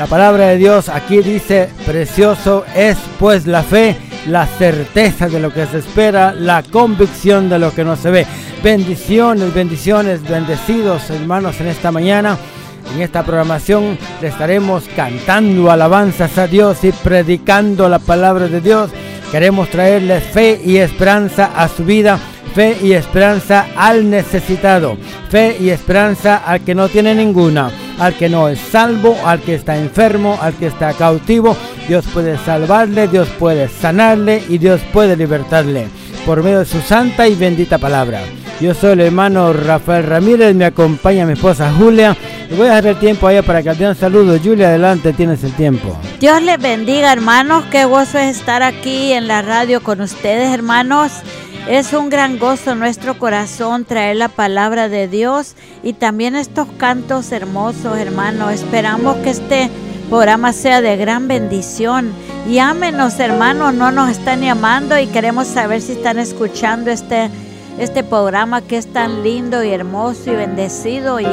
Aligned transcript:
La 0.00 0.06
palabra 0.06 0.46
de 0.46 0.56
Dios 0.56 0.88
aquí 0.88 1.18
dice, 1.18 1.68
precioso 1.84 2.64
es 2.74 2.96
pues 3.18 3.46
la 3.46 3.62
fe, 3.62 3.94
la 4.28 4.46
certeza 4.46 5.28
de 5.28 5.38
lo 5.38 5.52
que 5.52 5.66
se 5.66 5.80
espera, 5.80 6.32
la 6.32 6.62
convicción 6.62 7.50
de 7.50 7.58
lo 7.58 7.74
que 7.74 7.84
no 7.84 7.96
se 7.96 8.10
ve. 8.10 8.26
Bendiciones, 8.64 9.52
bendiciones, 9.52 10.26
bendecidos 10.26 11.10
hermanos 11.10 11.60
en 11.60 11.66
esta 11.66 11.92
mañana. 11.92 12.38
En 12.94 13.02
esta 13.02 13.22
programación 13.24 13.98
le 14.22 14.28
estaremos 14.28 14.84
cantando 14.96 15.70
alabanzas 15.70 16.38
a 16.38 16.46
Dios 16.46 16.82
y 16.82 16.92
predicando 16.92 17.86
la 17.90 17.98
palabra 17.98 18.48
de 18.48 18.62
Dios. 18.62 18.90
Queremos 19.30 19.68
traerle 19.68 20.22
fe 20.22 20.62
y 20.64 20.78
esperanza 20.78 21.50
a 21.54 21.68
su 21.68 21.84
vida, 21.84 22.18
fe 22.54 22.74
y 22.82 22.92
esperanza 22.92 23.66
al 23.76 24.08
necesitado, 24.08 24.96
fe 25.28 25.58
y 25.60 25.68
esperanza 25.68 26.38
al 26.38 26.62
que 26.62 26.74
no 26.74 26.88
tiene 26.88 27.14
ninguna, 27.14 27.70
al 28.00 28.14
que 28.14 28.28
no 28.28 28.48
es 28.48 28.58
salvo, 28.58 29.16
al 29.24 29.40
que 29.40 29.54
está 29.54 29.76
enfermo, 29.76 30.38
al 30.40 30.54
que 30.54 30.66
está 30.66 30.92
cautivo. 30.94 31.56
Dios 31.86 32.04
puede 32.12 32.36
salvarle, 32.38 33.06
Dios 33.06 33.28
puede 33.38 33.68
sanarle 33.68 34.42
y 34.48 34.58
Dios 34.58 34.80
puede 34.92 35.16
libertarle 35.16 35.86
por 36.26 36.42
medio 36.42 36.60
de 36.60 36.64
su 36.64 36.80
santa 36.80 37.28
y 37.28 37.34
bendita 37.34 37.78
palabra. 37.78 38.20
Yo 38.60 38.74
soy 38.74 38.92
el 38.92 39.00
hermano 39.00 39.52
Rafael 39.52 40.04
Ramírez, 40.04 40.54
me 40.54 40.66
acompaña 40.66 41.24
mi 41.24 41.32
esposa 41.32 41.72
Julia. 41.72 42.16
Y 42.50 42.54
voy 42.54 42.66
a 42.66 42.70
dejar 42.70 42.86
el 42.88 42.96
tiempo 42.98 43.26
a 43.26 43.32
ella 43.32 43.42
para 43.42 43.62
que 43.62 43.72
te 43.74 43.88
un 43.88 43.94
saludo. 43.94 44.38
Julia, 44.42 44.68
adelante, 44.68 45.12
tienes 45.12 45.42
el 45.44 45.52
tiempo. 45.52 45.98
Dios 46.18 46.42
les 46.42 46.60
bendiga, 46.60 47.12
hermanos. 47.12 47.64
Qué 47.70 47.84
gozo 47.84 48.18
es 48.18 48.36
estar 48.36 48.62
aquí 48.62 49.12
en 49.12 49.28
la 49.28 49.40
radio 49.40 49.82
con 49.82 50.00
ustedes, 50.00 50.52
hermanos. 50.52 51.12
Es 51.68 51.92
un 51.92 52.10
gran 52.10 52.38
gozo 52.38 52.74
nuestro 52.74 53.18
corazón 53.18 53.84
traer 53.84 54.16
la 54.16 54.28
palabra 54.28 54.88
de 54.88 55.08
Dios 55.08 55.54
y 55.82 55.92
también 55.92 56.34
estos 56.34 56.66
cantos 56.78 57.30
hermosos, 57.32 57.96
hermanos. 57.98 58.52
Esperamos 58.52 59.16
que 59.18 59.30
este 59.30 59.70
programa 60.08 60.52
sea 60.52 60.80
de 60.80 60.96
gran 60.96 61.28
bendición. 61.28 62.10
Y 62.48 62.58
ámenos, 62.58 63.20
hermanos, 63.20 63.74
no 63.74 63.92
nos 63.92 64.10
están 64.10 64.40
llamando 64.40 64.98
y 64.98 65.06
queremos 65.06 65.46
saber 65.46 65.80
si 65.80 65.92
están 65.92 66.18
escuchando 66.18 66.90
este 66.90 67.30
este 67.80 68.04
programa 68.04 68.60
que 68.60 68.76
es 68.76 68.86
tan 68.86 69.22
lindo 69.22 69.64
y 69.64 69.70
hermoso 69.70 70.30
y 70.30 70.36
bendecido 70.36 71.18
y. 71.18 71.26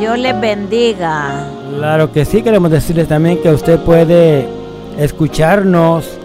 Dios 0.00 0.18
les 0.18 0.40
bendiga. 0.40 1.48
Claro 1.76 2.10
que 2.10 2.24
sí, 2.24 2.42
queremos 2.42 2.72
decirles 2.72 3.06
también 3.06 3.40
que 3.40 3.50
usted 3.50 3.78
puede 3.80 4.48
escucharnos. 4.98 6.15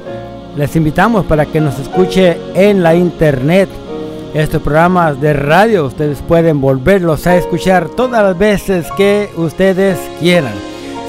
Les 0.55 0.75
invitamos 0.75 1.25
para 1.25 1.45
que 1.45 1.61
nos 1.61 1.79
escuche 1.79 2.37
en 2.55 2.83
la 2.83 2.93
internet. 2.93 3.69
Estos 4.33 4.61
programas 4.61 5.19
de 5.21 5.33
radio 5.33 5.85
ustedes 5.85 6.19
pueden 6.21 6.59
volverlos 6.59 7.25
a 7.25 7.37
escuchar 7.37 7.89
todas 7.89 8.21
las 8.23 8.37
veces 8.37 8.85
que 8.97 9.29
ustedes 9.37 9.97
quieran. 10.19 10.53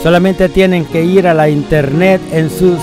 Solamente 0.02 0.48
tienen 0.48 0.84
que 0.84 1.04
ir 1.04 1.26
a 1.26 1.34
la 1.34 1.48
internet 1.48 2.20
en 2.32 2.50
sus 2.50 2.78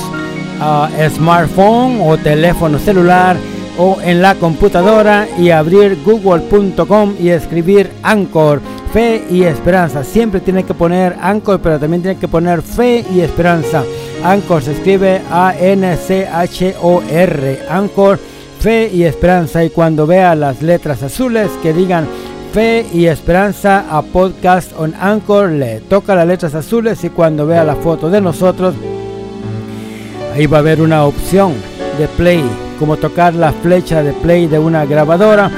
uh, 0.59 1.09
smartphone 1.16 2.00
o 2.02 2.18
teléfono 2.18 2.78
celular 2.78 3.38
o 3.78 3.97
en 4.02 4.22
la 4.22 4.36
computadora 4.36 5.28
y 5.38 5.52
abrir 5.52 5.97
google.com 6.03 7.16
y 7.20 7.30
escribir 7.30 7.91
Anchor, 8.03 8.62
fe 8.91 9.24
y 9.30 9.44
esperanza. 9.44 10.03
Siempre 10.03 10.41
tiene 10.41 10.64
que 10.64 10.74
poner 10.74 11.16
Anchor, 11.22 11.62
pero 11.62 11.80
también 11.80 12.02
tiene 12.02 12.20
que 12.20 12.28
poner 12.28 12.62
fe 12.62 13.06
y 13.14 13.22
esperanza. 13.22 13.84
Anchor 14.24 14.62
se 14.62 14.74
escribe 14.74 15.22
A-N-C-H-O-R. 15.31 16.00
Anchor, 17.69 18.19
fe 18.59 18.90
y 18.94 19.03
esperanza. 19.03 19.63
Y 19.63 19.69
cuando 19.69 20.06
vea 20.06 20.35
las 20.35 20.62
letras 20.62 21.02
azules 21.03 21.50
que 21.63 21.74
digan 21.74 22.06
fe 22.53 22.85
y 22.94 23.06
esperanza 23.06 23.85
a 23.90 24.02
podcast 24.02 24.74
on 24.78 24.94
Anchor, 25.00 25.52
le 25.52 25.79
toca 25.81 26.16
las 26.16 26.28
letras 26.28 26.53
azules 26.56 27.02
y 27.03 27.09
cuando 27.09 27.46
vea 27.46 27.63
la 27.63 27.75
foto 27.75 28.09
de 28.09 28.19
nosotros, 28.19 28.75
ahí 30.35 30.47
va 30.47 30.58
a 30.58 30.62
haber 30.62 30.81
una 30.81 31.06
opción 31.06 31.53
de 31.97 32.08
play 32.08 32.44
como 32.78 32.97
tocar 32.97 33.34
la 33.35 33.53
flecha 33.53 34.03
de 34.03 34.12
play 34.13 34.47
de 34.47 34.59
una 34.59 34.85
grabadora. 34.85 35.50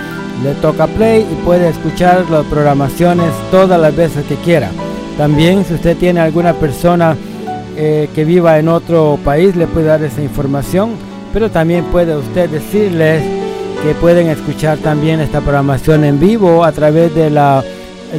Le 0.44 0.54
toca 0.56 0.88
play 0.88 1.22
y 1.22 1.36
puede 1.46 1.70
escuchar 1.70 2.30
las 2.30 2.46
programaciones 2.46 3.32
todas 3.50 3.80
las 3.80 3.96
veces 3.96 4.26
que 4.26 4.36
quiera. 4.36 4.70
También 5.18 5.66
si 5.66 5.74
usted 5.76 5.98
tiene 5.98 6.20
alguna 6.20 6.54
persona 6.54 7.16
eh, 7.78 8.10
que 8.14 8.26
viva 8.26 8.60
en 8.60 8.68
otro 8.68 9.18
país 9.24 9.56
le 9.56 9.68
puede 9.68 9.88
dar 9.88 10.04
esa 10.04 10.22
información. 10.22 10.92
Pero 11.34 11.50
también 11.50 11.86
puede 11.86 12.16
usted 12.16 12.50
decirles 12.50 13.24
que 13.84 13.96
pueden 13.96 14.28
escuchar 14.28 14.78
también 14.78 15.20
esta 15.20 15.42
programación 15.42 16.04
en 16.04 16.20
vivo 16.20 16.64
a 16.64 16.72
través 16.72 17.16
de 17.16 17.30
la, 17.30 17.64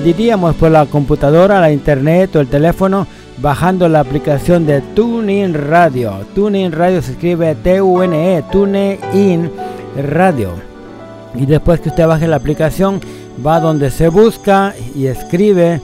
diríamos 0.04 0.54
por 0.56 0.70
la 0.70 0.86
computadora, 0.86 1.60
la 1.60 1.70
internet 1.70 2.34
o 2.36 2.40
el 2.40 2.48
teléfono 2.48 3.06
bajando 3.38 3.88
la 3.88 4.00
aplicación 4.00 4.66
de 4.66 4.80
TuneIn 4.80 5.54
Radio. 5.54 6.26
TuneIn 6.34 6.72
Radio 6.72 7.02
se 7.02 7.12
escribe 7.12 7.54
T-U-N-E, 7.54 8.44
TuneIn 8.50 9.50
Radio. 9.96 10.50
Y 11.34 11.46
después 11.46 11.80
que 11.80 11.90
usted 11.90 12.06
baje 12.06 12.28
la 12.28 12.36
aplicación, 12.36 13.00
va 13.44 13.60
donde 13.60 13.90
se 13.90 14.08
busca 14.08 14.74
y 14.94 15.06
escribe 15.06 15.80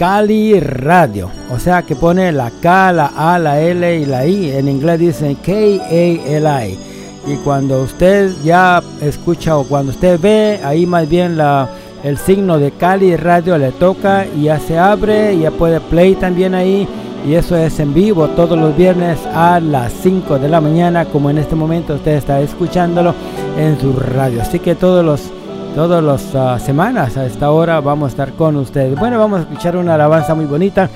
Cali 0.00 0.58
Radio. 0.58 1.30
O 1.50 1.58
sea 1.58 1.82
que 1.82 1.94
pone 1.94 2.32
la 2.32 2.50
K, 2.50 2.90
la 2.90 3.12
A, 3.14 3.38
la 3.38 3.60
L 3.60 3.98
y 4.00 4.06
la 4.06 4.26
I. 4.26 4.50
En 4.52 4.66
inglés 4.66 4.98
dicen 4.98 5.34
K-A-L-I. 5.34 6.78
Y 7.26 7.36
cuando 7.44 7.82
usted 7.82 8.32
ya 8.42 8.82
escucha 9.02 9.58
o 9.58 9.64
cuando 9.64 9.92
usted 9.92 10.18
ve, 10.18 10.58
ahí 10.64 10.86
más 10.86 11.06
bien 11.06 11.36
la 11.36 11.68
el 12.02 12.16
signo 12.16 12.58
de 12.58 12.70
Cali 12.70 13.14
Radio 13.14 13.58
le 13.58 13.72
toca 13.72 14.24
y 14.24 14.44
ya 14.44 14.58
se 14.58 14.78
abre, 14.78 15.38
ya 15.38 15.50
puede 15.50 15.80
play 15.80 16.14
también 16.14 16.54
ahí 16.54 16.88
y 17.28 17.34
eso 17.34 17.54
es 17.54 17.78
en 17.78 17.92
vivo 17.92 18.28
todos 18.28 18.58
los 18.58 18.74
viernes 18.74 19.18
a 19.34 19.60
las 19.60 19.92
5 19.92 20.38
de 20.38 20.48
la 20.48 20.62
mañana 20.62 21.04
como 21.04 21.28
en 21.28 21.36
este 21.36 21.54
momento 21.54 21.96
usted 21.96 22.12
está 22.12 22.40
escuchándolo 22.40 23.14
en 23.58 23.78
su 23.78 23.92
radio. 23.92 24.40
Así 24.40 24.60
que 24.60 24.74
todos 24.74 25.04
los 25.04 25.30
todas 25.74 26.02
las 26.02 26.34
ah, 26.34 26.58
semanas 26.58 27.16
a 27.16 27.26
esta 27.26 27.50
hora 27.50 27.80
vamos 27.80 28.06
a 28.06 28.10
estar 28.10 28.32
con 28.32 28.56
ustedes. 28.56 28.98
Bueno, 28.98 29.18
vamos 29.18 29.40
a 29.40 29.42
escuchar 29.42 29.76
una 29.76 29.94
alabanza 29.94 30.34
muy 30.34 30.46
bonita. 30.46 30.88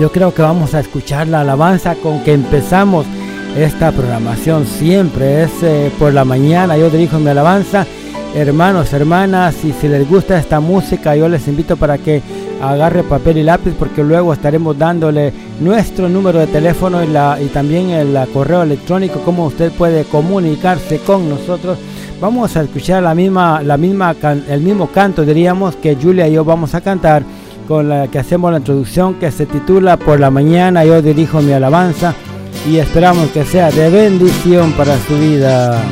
Yo 0.00 0.10
creo 0.10 0.32
que 0.32 0.42
vamos 0.42 0.74
a 0.74 0.80
escuchar 0.80 1.28
la 1.28 1.40
alabanza 1.40 1.94
con 1.96 2.20
que 2.20 2.32
empezamos 2.32 3.06
esta 3.56 3.92
programación 3.92 4.66
siempre. 4.66 5.42
Es 5.42 5.62
eh, 5.62 5.90
por 5.98 6.12
la 6.12 6.24
mañana, 6.24 6.76
yo 6.76 6.90
dirijo 6.90 7.18
mi 7.18 7.28
alabanza 7.28 7.86
hermanos, 8.34 8.92
hermanas, 8.92 9.62
y 9.64 9.72
si 9.72 9.88
les 9.88 10.08
gusta 10.08 10.38
esta 10.38 10.60
música, 10.60 11.14
yo 11.14 11.28
les 11.28 11.46
invito 11.48 11.76
para 11.76 11.98
que 11.98 12.22
agarre 12.62 13.02
papel 13.02 13.38
y 13.38 13.42
lápiz 13.42 13.74
porque 13.78 14.02
luego 14.02 14.32
estaremos 14.32 14.78
dándole 14.78 15.32
nuestro 15.60 16.08
número 16.08 16.38
de 16.38 16.46
teléfono 16.46 17.02
y, 17.04 17.46
también 17.48 17.90
el 17.90 18.16
correo 18.32 18.62
electrónico, 18.62 19.20
como 19.20 19.46
usted 19.46 19.70
puede 19.72 20.04
comunicarse 20.04 20.98
con 20.98 21.28
nosotros. 21.28 21.78
Vamos 22.22 22.56
a 22.56 22.62
escuchar 22.62 23.02
la 23.02 23.16
misma, 23.16 23.64
la 23.64 23.76
misma, 23.76 24.14
el 24.48 24.60
mismo 24.60 24.86
canto, 24.86 25.24
diríamos, 25.24 25.74
que 25.74 25.96
Julia 26.00 26.28
y 26.28 26.34
yo 26.34 26.44
vamos 26.44 26.72
a 26.72 26.80
cantar 26.80 27.24
con 27.66 27.88
la 27.88 28.06
que 28.06 28.20
hacemos 28.20 28.52
la 28.52 28.58
introducción 28.58 29.14
que 29.14 29.32
se 29.32 29.44
titula 29.44 29.96
Por 29.96 30.20
la 30.20 30.30
mañana 30.30 30.84
yo 30.84 31.02
dirijo 31.02 31.42
mi 31.42 31.50
alabanza 31.50 32.14
y 32.70 32.76
esperamos 32.76 33.30
que 33.30 33.44
sea 33.44 33.72
de 33.72 33.90
bendición 33.90 34.70
para 34.74 34.96
su 34.98 35.18
vida. 35.18 35.82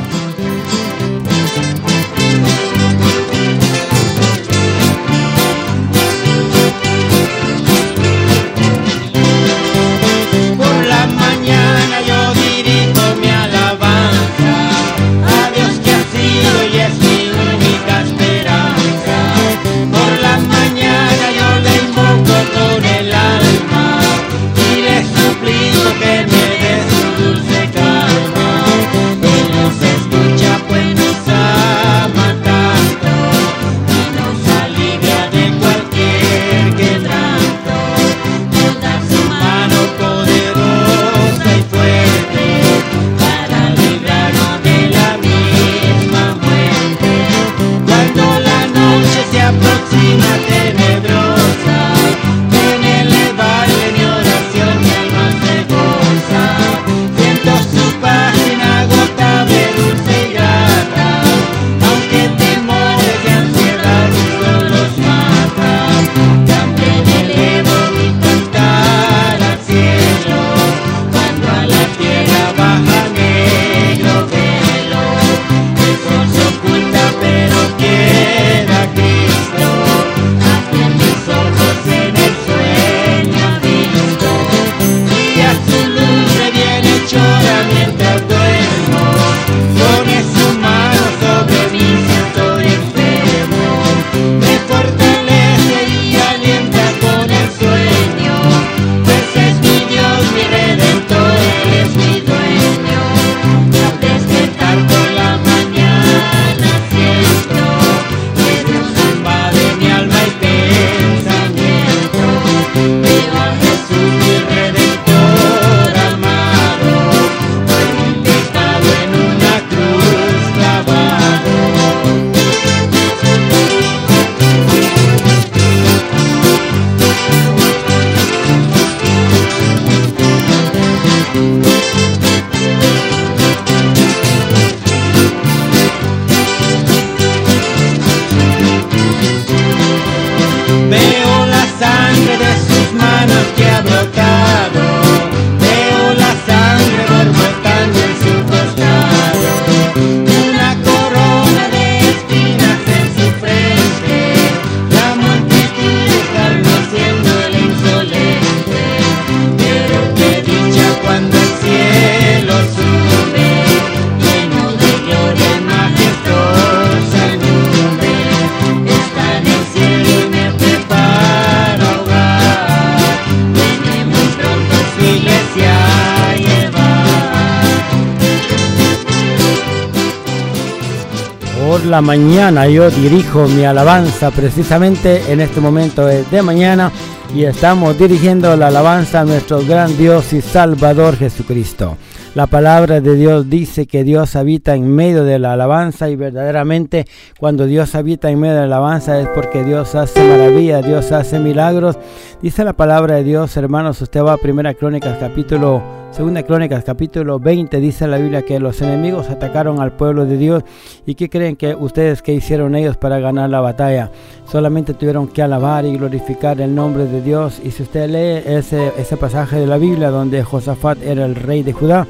La 181.91 182.01
mañana. 182.01 182.67
Yo 182.67 182.89
dirijo 182.89 183.47
mi 183.47 183.65
alabanza 183.65 184.31
precisamente 184.31 185.31
en 185.31 185.41
este 185.41 185.59
momento 185.59 186.05
de 186.05 186.41
mañana 186.41 186.91
y 187.35 187.43
estamos 187.43 187.97
dirigiendo 187.97 188.55
la 188.55 188.67
alabanza 188.67 189.21
a 189.21 189.25
nuestro 189.25 189.63
gran 189.65 189.97
Dios 189.97 190.31
y 190.33 190.41
Salvador 190.41 191.17
Jesucristo. 191.17 191.97
La 192.33 192.47
palabra 192.47 193.01
de 193.01 193.15
Dios 193.17 193.49
dice 193.49 193.87
que 193.87 194.05
Dios 194.05 194.37
habita 194.37 194.73
en 194.73 194.89
medio 194.89 195.25
de 195.25 195.37
la 195.37 195.51
alabanza 195.51 196.09
y 196.09 196.15
verdaderamente 196.15 197.05
cuando 197.37 197.65
Dios 197.65 197.93
habita 197.93 198.31
en 198.31 198.39
medio 198.39 198.53
de 198.53 198.59
la 198.61 198.77
alabanza 198.77 199.19
es 199.19 199.27
porque 199.35 199.65
Dios 199.65 199.95
hace 199.95 200.23
maravillas, 200.23 200.85
Dios 200.85 201.11
hace 201.11 201.39
milagros. 201.39 201.97
Dice 202.41 202.63
la 202.63 202.71
palabra 202.71 203.15
de 203.15 203.25
Dios, 203.25 203.57
hermanos, 203.57 204.01
usted 204.01 204.23
va 204.23 204.31
a 204.33 204.37
Primera 204.37 204.73
Crónicas 204.73 205.17
capítulo 205.19 205.83
Segunda 206.11 206.43
Crónicas 206.43 206.83
capítulo 206.83 207.39
20 207.39 207.79
dice 207.79 208.05
la 208.05 208.17
Biblia 208.17 208.41
que 208.41 208.59
los 208.59 208.81
enemigos 208.81 209.29
atacaron 209.29 209.79
al 209.79 209.93
pueblo 209.93 210.25
de 210.25 210.35
Dios 210.35 210.61
y 211.05 211.15
qué 211.15 211.29
creen 211.29 211.55
que 211.55 211.73
ustedes 211.73 212.21
que 212.21 212.33
hicieron 212.33 212.75
ellos 212.75 212.97
para 212.97 213.19
ganar 213.19 213.49
la 213.49 213.61
batalla. 213.61 214.11
Solamente 214.45 214.93
tuvieron 214.93 215.29
que 215.29 215.41
alabar 215.41 215.85
y 215.85 215.95
glorificar 215.95 216.59
el 216.59 216.75
nombre 216.75 217.05
de 217.05 217.21
Dios 217.21 217.61
y 217.63 217.71
si 217.71 217.83
usted 217.83 218.09
lee 218.09 218.43
ese, 218.45 218.91
ese 218.97 219.15
pasaje 219.15 219.57
de 219.57 219.67
la 219.67 219.77
Biblia 219.77 220.09
donde 220.09 220.43
Josafat 220.43 221.01
era 221.01 221.23
el 221.23 221.33
rey 221.33 221.63
de 221.63 221.71
Judá, 221.71 222.05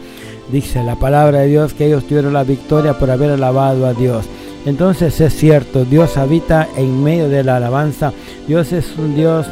dice 0.51 0.83
la 0.83 0.95
palabra 0.95 1.39
de 1.39 1.47
Dios 1.47 1.73
que 1.73 1.87
ellos 1.87 2.03
tuvieron 2.05 2.33
la 2.33 2.43
victoria 2.43 2.97
por 2.97 3.09
haber 3.11 3.31
alabado 3.31 3.85
a 3.85 3.93
Dios. 3.93 4.25
Entonces 4.65 5.19
es 5.21 5.35
cierto, 5.35 5.85
Dios 5.85 6.17
habita 6.17 6.67
en 6.77 7.03
medio 7.03 7.29
de 7.29 7.43
la 7.43 7.57
alabanza. 7.57 8.13
Dios 8.47 8.71
es 8.73 8.95
un 8.97 9.15
Dios 9.15 9.47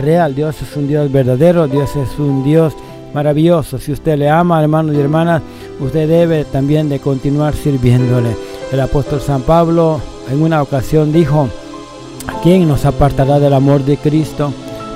real, 0.00 0.34
Dios 0.34 0.62
es 0.62 0.76
un 0.76 0.86
Dios 0.86 1.10
verdadero, 1.10 1.66
Dios 1.66 1.90
es 1.96 2.18
un 2.18 2.44
Dios 2.44 2.74
maravilloso. 3.12 3.78
Si 3.78 3.92
usted 3.92 4.16
le 4.18 4.28
ama, 4.28 4.62
hermanos 4.62 4.94
y 4.94 5.00
hermanas, 5.00 5.42
usted 5.80 6.08
debe 6.08 6.44
también 6.44 6.88
de 6.88 7.00
continuar 7.00 7.54
sirviéndole. 7.54 8.36
El 8.72 8.80
apóstol 8.80 9.20
San 9.20 9.42
Pablo 9.42 10.00
en 10.30 10.42
una 10.42 10.62
ocasión 10.62 11.12
dijo, 11.12 11.48
¿quién 12.42 12.68
nos 12.68 12.84
apartará 12.84 13.38
del 13.40 13.54
amor 13.54 13.84
de 13.84 13.96
Cristo? 13.96 14.52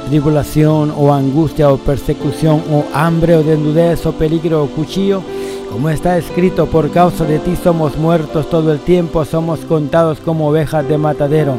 Tribulación 0.08 0.90
o 0.96 1.12
angustia 1.12 1.68
o 1.68 1.76
persecución 1.76 2.62
o 2.72 2.82
hambre 2.94 3.36
o 3.36 3.42
desnudez 3.42 4.06
o 4.06 4.12
peligro 4.12 4.64
o 4.64 4.66
cuchillo. 4.68 5.20
Como 5.70 5.90
está 5.90 6.16
escrito, 6.16 6.64
por 6.64 6.90
causa 6.90 7.26
de 7.26 7.38
ti 7.38 7.54
somos 7.62 7.98
muertos 7.98 8.48
todo 8.48 8.72
el 8.72 8.78
tiempo, 8.78 9.26
somos 9.26 9.60
contados 9.60 10.18
como 10.20 10.48
ovejas 10.48 10.88
de 10.88 10.96
matadero. 10.96 11.56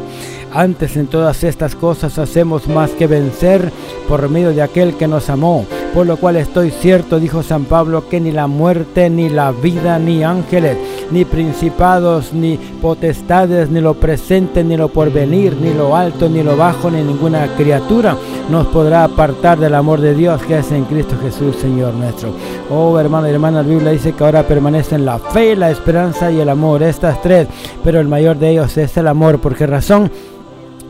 Antes 0.51 0.97
en 0.97 1.05
todas 1.05 1.43
estas 1.43 1.75
cosas 1.75 2.17
hacemos 2.17 2.67
más 2.67 2.89
que 2.89 3.05
vencer 3.05 3.71
por 4.07 4.27
medio 4.29 4.49
de 4.49 4.63
aquel 4.63 4.95
que 4.95 5.07
nos 5.07 5.29
amó. 5.29 5.67
Por 5.93 6.07
lo 6.07 6.17
cual 6.17 6.35
estoy 6.35 6.71
cierto, 6.71 7.19
dijo 7.19 7.43
San 7.43 7.65
Pablo, 7.65 8.09
que 8.09 8.19
ni 8.19 8.31
la 8.31 8.47
muerte, 8.47 9.11
ni 9.11 9.29
la 9.29 9.51
vida, 9.51 9.99
ni 9.99 10.23
ángeles, 10.23 10.75
ni 11.11 11.25
principados, 11.25 12.33
ni 12.33 12.57
potestades, 12.81 13.69
ni 13.69 13.81
lo 13.81 13.93
presente, 13.93 14.63
ni 14.63 14.77
lo 14.77 14.89
porvenir, 14.89 15.55
ni 15.59 15.73
lo 15.73 15.95
alto, 15.95 16.29
ni 16.29 16.43
lo 16.43 16.55
bajo, 16.55 16.89
ni 16.89 17.01
ninguna 17.01 17.47
criatura 17.55 18.15
nos 18.49 18.67
podrá 18.67 19.03
apartar 19.03 19.59
del 19.59 19.75
amor 19.75 20.01
de 20.01 20.15
Dios 20.15 20.41
que 20.43 20.57
es 20.57 20.71
en 20.71 20.85
Cristo 20.85 21.15
Jesús, 21.21 21.55
Señor 21.57 21.93
nuestro. 21.93 22.33
Oh, 22.69 22.99
hermano 22.99 23.27
y 23.27 23.31
hermana, 23.31 23.61
la 23.61 23.67
Biblia 23.67 23.91
dice 23.91 24.13
que 24.13 24.23
ahora 24.23 24.43
permanecen 24.43 25.05
la 25.05 25.19
fe, 25.19 25.55
la 25.55 25.69
esperanza 25.69 26.31
y 26.31 26.39
el 26.39 26.49
amor, 26.49 26.81
estas 26.81 27.21
tres, 27.21 27.47
pero 27.83 27.99
el 27.99 28.07
mayor 28.07 28.37
de 28.37 28.51
ellos 28.51 28.75
es 28.77 28.97
el 28.97 29.07
amor. 29.07 29.39
¿Por 29.39 29.55
qué 29.55 29.67
razón? 29.67 30.11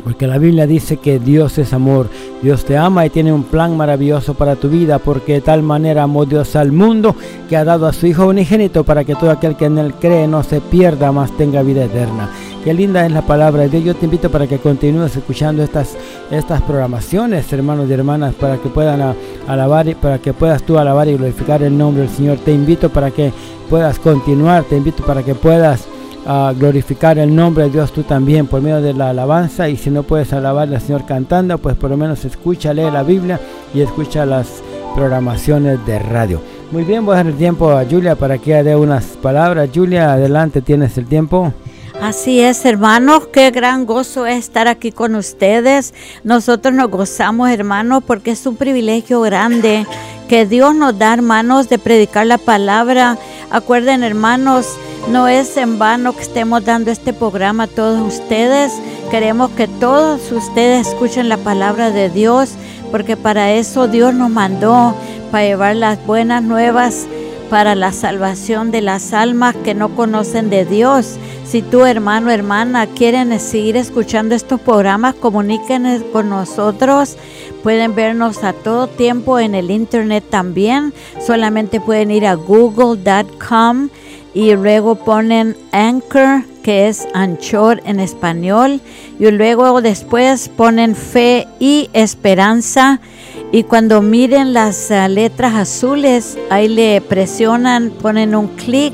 Porque 0.04 0.28
la 0.28 0.38
Biblia 0.38 0.66
dice 0.66 0.98
que 0.98 1.20
Dios 1.20 1.58
es 1.58 1.74
amor. 1.74 2.08
Dios 2.42 2.64
te 2.66 2.78
ama 2.78 3.06
y 3.06 3.10
tiene 3.10 3.34
un 3.34 3.44
plan 3.44 3.76
maravilloso 3.76 4.34
para 4.34 4.56
tu 4.56 4.70
vida. 4.70 5.00
Porque 5.00 5.34
de 5.34 5.42
tal 5.42 5.62
manera 5.62 6.04
amó 6.04 6.26
Dios 6.26 6.56
al 6.56 6.72
mundo 6.72 7.16
que 7.50 7.58
ha 7.58 7.66
dado 7.66 7.86
a 7.88 7.94
su 7.94 8.08
Hijo 8.08 8.28
unigénito 8.28 8.84
para 8.84 9.04
que 9.04 9.16
todo 9.16 9.32
aquel 9.32 9.56
que 9.56 9.66
en 9.66 9.78
él 9.78 9.94
cree 9.96 10.28
no 10.28 10.44
se 10.44 10.62
pierda, 10.62 11.12
más 11.12 11.36
tenga 11.36 11.62
vida 11.64 11.86
eterna. 11.86 12.30
Qué 12.64 12.74
linda 12.74 13.06
es 13.06 13.12
la 13.12 13.22
palabra 13.22 13.64
de 13.64 13.70
Dios. 13.70 13.84
Yo 13.84 13.96
te 13.96 14.06
invito 14.06 14.30
para 14.30 14.48
que 14.48 14.58
continúes 14.58 15.16
escuchando 15.16 15.64
estas, 15.64 15.96
estas 16.30 16.62
programaciones, 16.62 17.52
hermanos 17.54 17.90
y 17.90 17.94
hermanas, 17.94 18.36
para 18.36 18.58
que 18.58 18.68
puedan 18.70 19.16
alabar 19.48 19.88
y 19.88 19.96
para 19.96 20.20
que 20.20 20.34
puedas 20.34 20.64
tú 20.64 20.78
alabar 20.78 21.08
y 21.08 21.16
glorificar 21.16 21.64
el 21.64 21.78
nombre 21.78 22.04
del 22.04 22.12
Señor. 22.12 22.38
Te 22.40 22.52
invito 22.52 22.90
para 22.90 23.12
que 23.12 23.32
puedas 23.70 23.98
continuar. 24.00 24.64
Te 24.64 24.76
invito 24.76 25.06
para 25.06 25.24
que 25.24 25.36
puedas 25.36 25.88
a 26.32 26.54
glorificar 26.54 27.18
el 27.18 27.36
nombre 27.36 27.64
de 27.64 27.70
Dios 27.72 27.92
tú 27.92 28.04
también 28.04 28.46
por 28.46 28.62
medio 28.62 28.82
de 28.82 28.94
la 28.94 29.10
alabanza 29.10 29.68
y 29.68 29.76
si 29.78 29.90
no 29.90 30.04
puedes 30.04 30.32
alabar 30.32 30.72
al 30.72 30.80
Señor 30.80 31.08
cantando, 31.08 31.58
pues 31.58 31.76
por 31.76 31.90
lo 31.90 31.98
menos 31.98 32.24
escucha, 32.24 32.72
lee 32.72 32.92
la 32.92 33.02
Biblia 33.02 33.40
y 33.74 33.82
escucha 33.82 34.28
las 34.28 34.62
programaciones 34.94 35.84
de 35.88 35.98
radio. 35.98 36.40
Muy 36.70 36.84
bien, 36.84 37.04
voy 37.04 37.14
a 37.14 37.18
dar 37.18 37.28
el 37.28 37.36
tiempo 37.36 37.72
a 37.72 37.84
Julia 37.84 38.16
para 38.16 38.38
que 38.38 38.62
dé 38.62 38.76
unas 38.76 39.06
palabras. 39.06 39.72
Julia, 39.74 40.14
adelante, 40.14 40.62
tienes 40.62 41.00
el 41.00 41.08
tiempo. 41.08 41.52
Así 42.00 42.40
es, 42.40 42.64
hermanos, 42.64 43.26
qué 43.34 43.50
gran 43.50 43.88
gozo 43.88 44.28
es 44.28 44.38
estar 44.38 44.68
aquí 44.68 44.92
con 44.92 45.16
ustedes. 45.16 45.96
Nosotros 46.24 46.76
nos 46.76 46.92
gozamos, 46.92 47.50
hermanos, 47.50 48.04
porque 48.06 48.30
es 48.32 48.46
un 48.46 48.56
privilegio 48.56 49.22
grande 49.22 49.88
que 50.28 50.46
Dios 50.46 50.76
nos 50.76 51.00
da, 51.00 51.12
hermanos, 51.12 51.70
de 51.70 51.80
predicar 51.80 52.28
la 52.28 52.38
palabra. 52.38 53.18
Acuerden, 53.50 54.04
hermanos, 54.04 54.78
no 55.10 55.28
es 55.28 55.58
en 55.58 55.80
vano 55.80 56.16
que 56.16 56.22
estemos 56.22 56.64
dando 56.64 56.92
este 56.92 57.14
programa 57.14 57.64
a 57.64 57.68
todos 57.68 58.20
ustedes. 58.20 58.72
Queremos 59.10 59.50
que 59.52 59.68
todos 59.68 60.32
ustedes 60.32 60.88
escuchen 60.88 61.30
la 61.30 61.38
palabra 61.38 61.90
de 61.90 62.10
Dios, 62.10 62.52
porque 62.92 63.18
para 63.18 63.52
eso 63.52 63.88
Dios 63.88 64.14
nos 64.14 64.30
mandó, 64.30 64.94
para 65.32 65.46
llevar 65.46 65.76
las 65.76 66.06
buenas 66.06 66.44
nuevas 66.44 67.08
para 67.50 67.74
la 67.74 67.92
salvación 67.92 68.72
de 68.72 68.82
las 68.82 69.12
almas 69.12 69.56
que 69.56 69.74
no 69.74 69.96
conocen 69.96 70.50
de 70.50 70.66
Dios. 70.66 71.18
Si 71.46 71.64
tu 71.64 71.84
hermano 71.84 72.30
hermana 72.30 72.86
quieren 72.86 73.38
seguir 73.40 73.76
escuchando 73.76 74.36
estos 74.36 74.62
programas, 74.62 75.16
comuníquense 75.16 76.06
con 76.12 76.30
nosotros. 76.30 77.18
Pueden 77.64 77.96
vernos 77.96 78.44
a 78.44 78.54
todo 78.54 78.88
tiempo 78.88 79.40
en 79.40 79.56
el 79.56 79.72
internet 79.72 80.24
también. 80.30 80.94
Solamente 81.26 81.82
pueden 81.82 82.12
ir 82.12 82.28
a 82.28 82.36
google.com 82.36 83.90
y 84.34 84.54
luego 84.54 84.96
ponen 84.96 85.56
Anchor, 85.72 86.44
que 86.64 86.88
es 86.88 87.08
anchor 87.14 87.82
en 87.86 88.00
español, 88.00 88.82
y 89.20 89.32
luego 89.32 89.82
después 89.82 90.50
ponen 90.50 90.96
fe 90.96 91.48
y 91.60 91.90
esperanza. 91.94 93.00
Y 93.52 93.64
cuando 93.64 94.02
miren 94.02 94.54
las 94.54 94.92
ah, 94.92 95.08
letras 95.08 95.56
azules, 95.56 96.38
ahí 96.52 96.68
le 96.68 97.02
presionan, 97.02 97.90
ponen 97.90 98.36
un 98.36 98.48
clic 98.50 98.94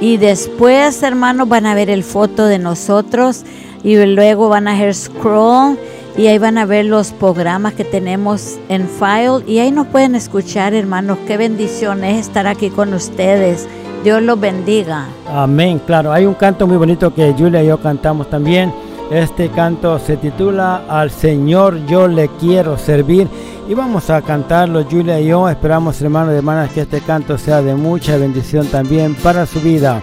y 0.00 0.16
después, 0.16 1.02
hermanos, 1.02 1.48
van 1.48 1.66
a 1.66 1.74
ver 1.74 1.90
el 1.90 2.04
foto 2.04 2.46
de 2.46 2.58
nosotros 2.58 3.44
y 3.82 3.96
luego 3.96 4.48
van 4.48 4.68
a 4.68 4.74
hacer 4.74 4.94
scroll 4.94 5.78
y 6.16 6.26
ahí 6.26 6.38
van 6.38 6.58
a 6.58 6.66
ver 6.66 6.84
los 6.84 7.12
programas 7.12 7.74
que 7.74 7.84
tenemos 7.84 8.58
en 8.68 8.88
file 8.88 9.42
y 9.46 9.58
ahí 9.58 9.70
nos 9.70 9.86
pueden 9.88 10.14
escuchar, 10.14 10.74
hermanos. 10.74 11.18
Qué 11.26 11.36
bendición 11.36 12.04
es 12.04 12.26
estar 12.26 12.46
aquí 12.46 12.70
con 12.70 12.94
ustedes. 12.94 13.66
Dios 14.02 14.20
los 14.22 14.38
bendiga. 14.38 15.06
Amén, 15.28 15.80
claro. 15.86 16.12
Hay 16.12 16.26
un 16.26 16.34
canto 16.34 16.66
muy 16.66 16.76
bonito 16.76 17.14
que 17.14 17.34
Julia 17.38 17.62
y 17.62 17.68
yo 17.68 17.78
cantamos 17.78 18.28
también. 18.28 18.72
Este 19.10 19.48
canto 19.50 19.98
se 19.98 20.16
titula 20.16 20.84
Al 20.88 21.10
Señor 21.10 21.86
yo 21.86 22.08
le 22.08 22.28
quiero 22.40 22.78
servir. 22.78 23.28
Y 23.68 23.74
vamos 23.74 24.10
a 24.10 24.20
cantarlo, 24.22 24.84
Julia 24.90 25.20
y 25.20 25.26
yo. 25.26 25.48
Esperamos, 25.48 26.00
hermanos 26.02 26.34
y 26.34 26.38
hermanas, 26.38 26.70
que 26.70 26.80
este 26.80 27.00
canto 27.00 27.38
sea 27.38 27.62
de 27.62 27.74
mucha 27.74 28.16
bendición 28.16 28.66
también 28.66 29.14
para 29.14 29.46
su 29.46 29.60
vida. 29.60 30.02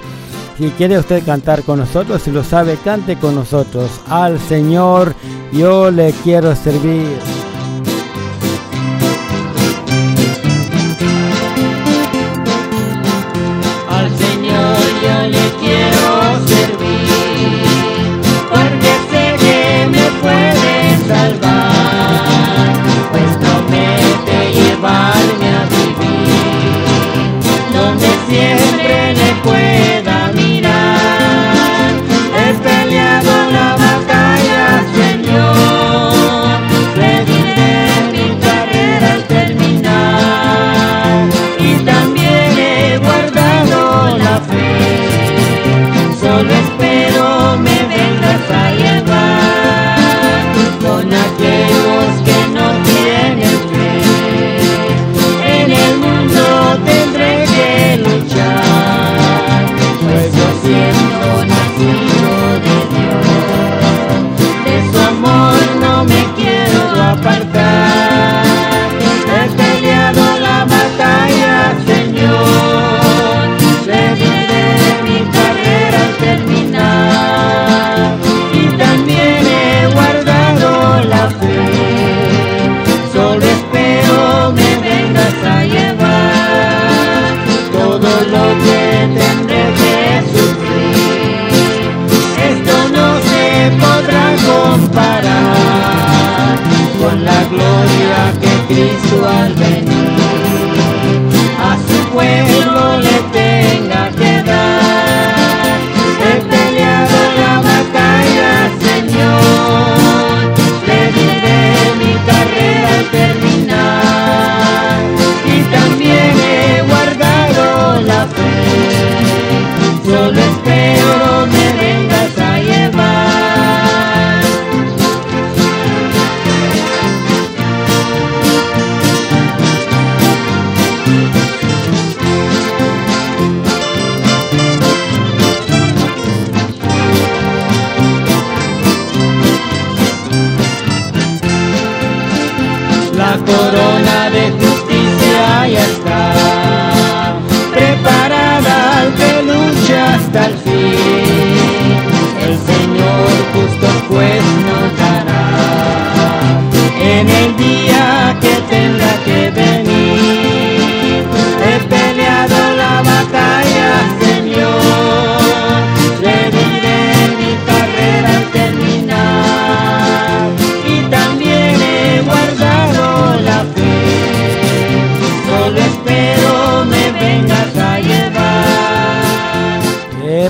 Si 0.58 0.70
quiere 0.72 0.98
usted 0.98 1.25
cantar 1.25 1.63
con 1.63 1.79
nosotros, 1.79 2.22
si 2.22 2.32
lo 2.32 2.44
sabe, 2.44 2.77
cante 2.84 3.18
con 3.18 3.36
nosotros. 3.36 3.89
Al 4.10 4.39
Señor 4.39 5.13
yo 5.51 5.91
le 5.91 6.12
quiero 6.24 6.56
servir. 6.56 7.08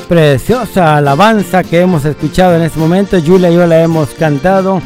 Preciosa 0.09 0.97
alabanza 0.97 1.63
que 1.63 1.81
hemos 1.81 2.03
escuchado 2.03 2.55
en 2.55 2.63
este 2.63 2.79
momento. 2.79 3.17
Julia 3.23 3.51
y 3.51 3.55
yo 3.55 3.67
la 3.67 3.83
hemos 3.83 4.09
cantado. 4.09 4.81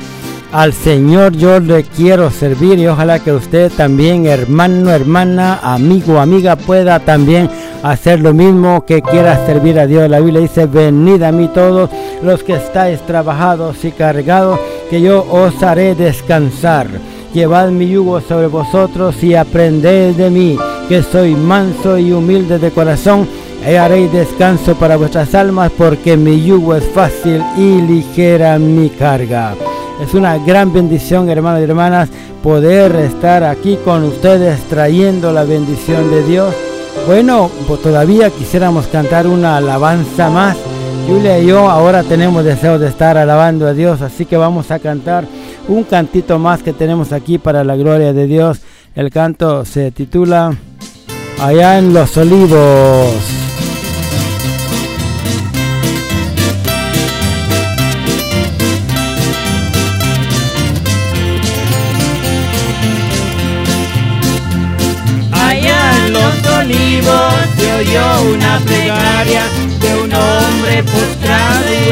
Al 0.52 0.74
Señor 0.74 1.32
yo 1.32 1.60
le 1.62 1.84
quiero 1.84 2.30
servir 2.30 2.78
y 2.78 2.88
ojalá 2.88 3.20
que 3.20 3.32
usted 3.32 3.72
también, 3.72 4.26
hermano, 4.28 4.92
hermana, 4.92 5.62
amigo, 5.64 6.20
amiga, 6.20 6.58
pueda 6.58 7.00
también 7.00 7.50
hacer 7.82 8.20
lo 8.20 8.34
mismo 8.34 8.86
que 8.86 9.02
quiera 9.02 9.46
servir 9.46 9.80
a 9.80 9.88
Dios. 9.88 10.10
La 10.10 10.20
Biblia 10.20 10.42
dice, 10.42 10.66
venid 10.66 11.24
a 11.24 11.32
mí 11.32 11.48
todos 11.48 11.90
los 12.22 12.44
que 12.44 12.56
estáis 12.56 13.00
trabajados 13.08 13.84
y 13.86 13.92
cargados, 13.92 14.60
que 14.90 15.02
yo 15.02 15.26
os 15.32 15.64
haré 15.64 15.96
descansar. 15.96 16.88
Llevad 17.34 17.70
mi 17.70 17.88
yugo 17.88 18.22
sobre 18.22 18.48
vosotros 18.48 19.24
y 19.24 19.34
aprended 19.34 20.16
de 20.16 20.30
mí, 20.30 20.60
que 20.88 21.02
soy 21.02 21.34
manso 21.34 21.98
y 21.98 22.12
humilde 22.12 22.60
de 22.60 22.70
corazón, 22.70 23.28
y 23.70 23.76
haréis 23.76 24.12
descanso 24.12 24.76
para 24.76 24.98
vuestras 24.98 25.34
almas, 25.36 25.72
porque 25.78 26.18
mi 26.18 26.44
yugo 26.44 26.76
es 26.76 26.84
fácil 26.86 27.42
y 27.58 27.82
ligera 27.82 28.60
mi 28.60 28.90
carga. 28.90 29.56
Es 30.02 30.14
una 30.14 30.38
gran 30.38 30.74
bendición, 30.74 31.30
hermanos 31.30 31.62
y 31.62 31.64
hermanas, 31.64 32.10
poder 32.42 32.94
estar 32.98 33.44
aquí 33.44 33.78
con 33.86 34.04
ustedes 34.04 34.60
trayendo 34.64 35.32
la 35.32 35.44
bendición 35.44 36.12
de 36.12 36.24
Dios. 36.24 36.54
Bueno, 37.08 37.50
pues 37.68 37.82
todavía 37.82 38.30
quisiéramos 38.30 38.88
cantar 38.88 39.28
una 39.28 39.58
alabanza 39.58 40.30
más. 40.30 40.58
Julia 41.08 41.40
y 41.40 41.48
yo 41.48 41.70
ahora 41.70 42.04
tenemos 42.04 42.44
deseo 42.44 42.80
de 42.80 42.88
estar 42.88 43.18
alabando 43.18 43.68
a 43.68 43.74
Dios, 43.74 44.02
así 44.02 44.26
que 44.26 44.38
vamos 44.38 44.72
a 44.72 44.80
cantar 44.80 45.26
un 45.68 45.84
cantito 45.84 46.40
más 46.40 46.64
que 46.64 46.74
tenemos 46.74 47.12
aquí 47.12 47.38
para 47.38 47.64
la 47.64 47.76
gloria 47.76 48.14
de 48.14 48.28
Dios. 48.28 48.60
El 48.96 49.10
canto 49.10 49.66
se 49.66 49.92
titula 49.92 50.56
Allá 51.40 51.78
en 51.78 51.94
los 51.94 52.16
olivos. 52.18 53.43
Una 68.34 68.60
plegaria 68.60 69.44
de 69.80 69.96
un 70.02 70.14
hombre 70.14 70.84
postrado 70.84 71.83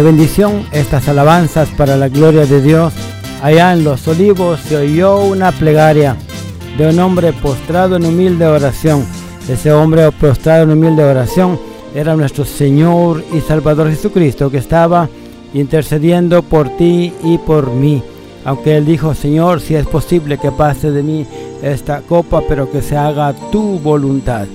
Qué 0.00 0.04
bendición 0.04 0.64
estas 0.72 1.08
alabanzas 1.08 1.68
para 1.76 1.94
la 1.94 2.08
gloria 2.08 2.46
de 2.46 2.62
Dios. 2.62 2.94
Allá 3.42 3.74
en 3.74 3.84
los 3.84 4.08
olivos 4.08 4.58
se 4.60 4.78
oyó 4.78 5.22
una 5.24 5.52
plegaria 5.52 6.16
de 6.78 6.88
un 6.88 6.98
hombre 7.00 7.34
postrado 7.34 7.96
en 7.96 8.06
humilde 8.06 8.46
oración. 8.46 9.04
Ese 9.46 9.70
hombre 9.70 10.10
postrado 10.12 10.62
en 10.62 10.70
humilde 10.70 11.04
oración 11.04 11.60
era 11.94 12.16
nuestro 12.16 12.46
Señor 12.46 13.22
y 13.34 13.42
Salvador 13.42 13.90
Jesucristo 13.90 14.50
que 14.50 14.56
estaba 14.56 15.06
intercediendo 15.52 16.42
por 16.44 16.78
ti 16.78 17.12
y 17.22 17.36
por 17.36 17.70
mí. 17.70 18.02
Aunque 18.46 18.78
él 18.78 18.86
dijo, 18.86 19.12
Señor, 19.14 19.60
si 19.60 19.74
es 19.74 19.86
posible 19.86 20.38
que 20.38 20.50
pase 20.50 20.90
de 20.92 21.02
mí 21.02 21.26
esta 21.62 22.00
copa, 22.00 22.40
pero 22.48 22.72
que 22.72 22.80
se 22.80 22.96
haga 22.96 23.34
tu 23.52 23.78
voluntad. 23.78 24.46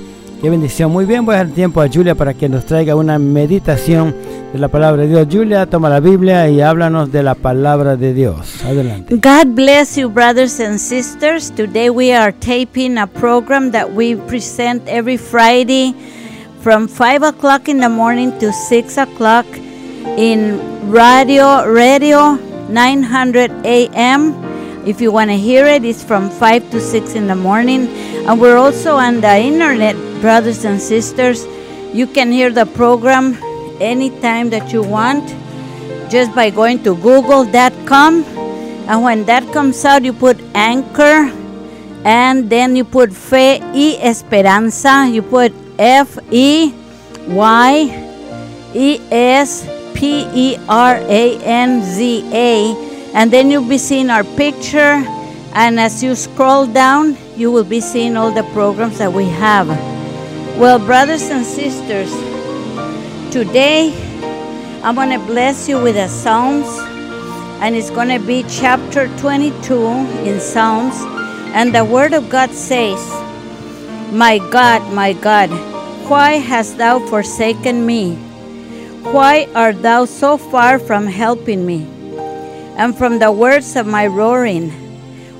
Qué 0.42 0.50
bendición. 0.50 0.92
Muy 0.92 1.06
bien, 1.06 1.24
voy 1.24 1.36
a 1.36 1.40
dar 1.40 1.50
tiempo 1.50 1.82
a 1.82 1.88
Julia 1.88 2.16
para 2.16 2.34
que 2.34 2.50
nos 2.50 2.66
traiga 2.66 2.96
una 2.96 3.20
meditación 3.20 4.16
de 4.56 4.62
la 4.62 4.70
palabra 4.70 5.02
de 5.02 5.10
Dios. 5.10 5.28
Julia, 5.30 5.66
toma 5.66 5.90
la 5.90 6.00
Biblia 6.00 6.48
y 6.48 6.62
háblanos 6.62 7.12
de 7.12 7.24
la 7.24 7.36
palabra 7.36 7.98
de 7.98 8.14
Dios. 8.14 8.64
Adelante. 8.64 9.16
God 9.16 9.54
bless 9.54 9.98
you, 9.98 10.08
brothers 10.08 10.62
and 10.62 10.80
sisters. 10.80 11.52
Today 11.52 11.90
we 11.90 12.14
are 12.14 12.32
taping 12.32 12.98
a 12.98 13.06
program 13.06 13.72
that 13.72 13.92
we 13.92 14.16
present 14.16 14.82
every 14.88 15.18
Friday 15.18 15.94
from 16.62 16.88
5 16.88 17.24
o'clock 17.24 17.68
in 17.68 17.82
the 17.82 17.90
morning 17.90 18.32
to 18.40 18.54
6 18.54 18.98
o'clock 18.98 19.46
in 20.16 20.58
radio, 20.90 21.68
radio 21.68 22.36
900 22.70 23.52
AM. 23.66 24.34
If 24.88 25.02
you 25.02 25.12
want 25.12 25.32
to 25.32 25.38
hear 25.38 25.66
it, 25.66 25.84
it's 25.84 26.02
from 26.02 26.30
5 26.30 26.72
to 26.72 26.80
6 26.80 27.14
in 27.16 27.28
the 27.28 27.36
morning. 27.36 27.90
And 28.26 28.40
we're 28.40 28.58
also 28.58 28.96
on 28.96 29.20
the 29.20 29.36
internet, 29.36 29.98
brothers 30.22 30.64
and 30.64 30.80
sisters. 30.80 31.46
You 31.94 32.08
can 32.08 32.32
hear 32.32 32.54
the 32.54 32.66
program 32.66 33.38
anytime 33.82 34.50
that 34.50 34.72
you 34.72 34.84
want 34.84 35.28
just 36.10 36.34
by 36.36 36.50
going 36.50 36.84
to 36.84 36.96
google.com. 36.96 38.24
And 38.88 39.04
when 39.04 39.26
that 39.26 39.52
comes 39.52 39.84
out, 39.84 40.04
you 40.04 40.14
put 40.14 40.40
anchor 40.54 41.32
and 42.06 42.50
then 42.50 42.76
you 42.76 42.86
put 42.86 43.12
Fe 43.12 43.60
y 43.74 43.98
Esperanza. 44.00 45.10
You 45.10 45.24
put 45.24 45.52
F 45.80 46.20
E 46.32 46.72
Y 47.28 47.72
E 48.74 49.02
S 49.12 49.66
P 49.96 50.30
E 50.34 50.58
R 50.70 51.02
A 51.02 51.38
N 51.42 51.82
Z 51.82 52.30
A, 52.32 52.76
and 53.16 53.32
then 53.34 53.50
you'll 53.50 53.68
be 53.68 53.80
seeing 53.80 54.10
our 54.10 54.24
picture. 54.24 55.02
And 55.56 55.80
as 55.80 56.04
you 56.04 56.16
scroll 56.16 56.68
down, 56.68 57.18
you 57.36 57.50
will 57.52 57.64
be 57.64 57.80
seeing 57.80 58.16
all 58.18 58.30
the 58.30 58.44
programs 58.54 59.00
that 59.00 59.12
we 59.12 59.26
have. 59.40 59.68
Well, 60.60 60.80
brothers 60.80 61.24
and 61.32 61.46
sisters, 61.46 62.12
today 63.36 63.92
I'm 64.82 64.96
going 64.96 65.12
to 65.12 65.20
bless 65.20 65.68
you 65.68 65.76
with 65.76 65.98
a 65.98 66.08
Psalms, 66.08 66.72
and 67.60 67.76
it's 67.76 67.90
going 67.90 68.08
to 68.08 68.26
be 68.26 68.46
chapter 68.48 69.12
22 69.18 69.52
in 70.24 70.40
Psalms. 70.40 70.96
And 71.52 71.76
the 71.76 71.84
Word 71.84 72.14
of 72.14 72.30
God 72.30 72.52
says, 72.52 72.96
My 74.14 74.38
God, 74.38 74.88
my 74.94 75.12
God, 75.12 75.50
why 76.08 76.40
hast 76.40 76.78
thou 76.78 77.00
forsaken 77.12 77.86
me? 77.86 78.16
Why 79.12 79.50
art 79.54 79.82
thou 79.82 80.06
so 80.06 80.38
far 80.38 80.80
from 80.80 81.06
helping 81.06 81.66
me? 81.66 81.84
And 82.80 82.96
from 82.96 83.20
the 83.20 83.34
words 83.34 83.76
of 83.76 83.86
my 83.86 84.08
roaring, 84.08 84.72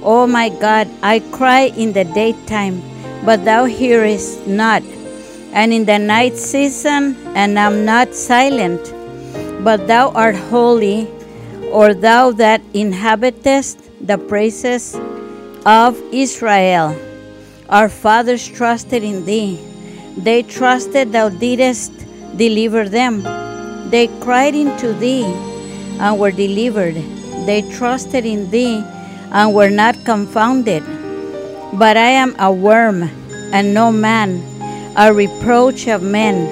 O 0.04 0.28
my 0.28 0.50
God, 0.50 0.90
I 1.02 1.20
cry 1.32 1.72
in 1.80 1.94
the 1.94 2.04
daytime, 2.04 2.84
but 3.24 3.46
thou 3.46 3.64
hearest 3.64 4.46
not, 4.48 4.84
and 5.56 5.72
in 5.72 5.86
the 5.86 5.98
night 5.98 6.36
season, 6.36 7.16
and 7.34 7.58
am 7.58 7.86
not 7.86 8.14
silent. 8.14 8.94
But 9.64 9.88
thou 9.88 10.12
art 10.12 10.36
holy, 10.36 11.08
or 11.72 11.94
thou 11.96 12.32
that 12.34 12.62
inhabitest 12.74 13.80
the 14.06 14.18
praises 14.18 14.96
of 15.66 15.98
Israel. 16.12 16.94
Our 17.70 17.90
fathers 17.90 18.46
trusted 18.48 19.02
in 19.02 19.26
thee. 19.26 19.58
They 20.18 20.44
trusted 20.44 21.12
thou 21.12 21.30
didst 21.30 21.92
deliver 22.38 22.88
them. 22.88 23.24
They 23.90 24.08
cried 24.20 24.56
unto 24.56 24.94
thee 24.94 25.24
and 26.00 26.20
were 26.20 26.32
delivered. 26.32 26.96
They 27.48 27.64
trusted 27.72 28.26
in 28.26 28.52
thee 28.52 28.84
and 29.32 29.56
were 29.56 29.70
not 29.70 29.96
confounded. 30.06 30.84
But 31.74 31.98
I 31.98 32.12
am 32.12 32.36
a 32.40 32.52
worm 32.52 33.04
and 33.52 33.74
no 33.74 33.92
man, 33.92 34.44
a 34.96 35.14
reproach 35.14 35.88
of 35.88 36.02
men, 36.02 36.48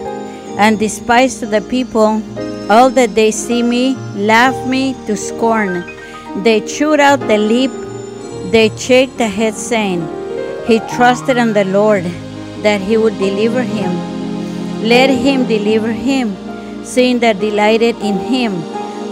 and 0.57 0.79
despised 0.79 1.43
of 1.43 1.51
the 1.51 1.61
people. 1.61 2.21
All 2.69 2.89
that 2.91 3.15
they 3.15 3.31
see 3.31 3.61
me 3.61 3.95
laugh 4.15 4.55
me 4.67 4.93
to 5.07 5.17
scorn. 5.17 5.83
They 6.43 6.61
chewed 6.61 6.99
out 6.99 7.19
the 7.19 7.37
lip, 7.37 7.71
they 8.51 8.71
shake 8.77 9.17
the 9.17 9.27
head, 9.27 9.53
saying, 9.53 10.01
He 10.65 10.79
trusted 10.95 11.37
in 11.37 11.53
the 11.53 11.65
Lord 11.65 12.03
that 12.63 12.81
he 12.81 12.97
would 12.97 13.17
deliver 13.17 13.61
him. 13.61 13.91
Let 14.83 15.09
him 15.09 15.47
deliver 15.47 15.91
him 15.91 16.43
seeing 16.85 17.19
that 17.19 17.39
delighted 17.39 17.95
in 17.99 18.19
him. 18.19 18.53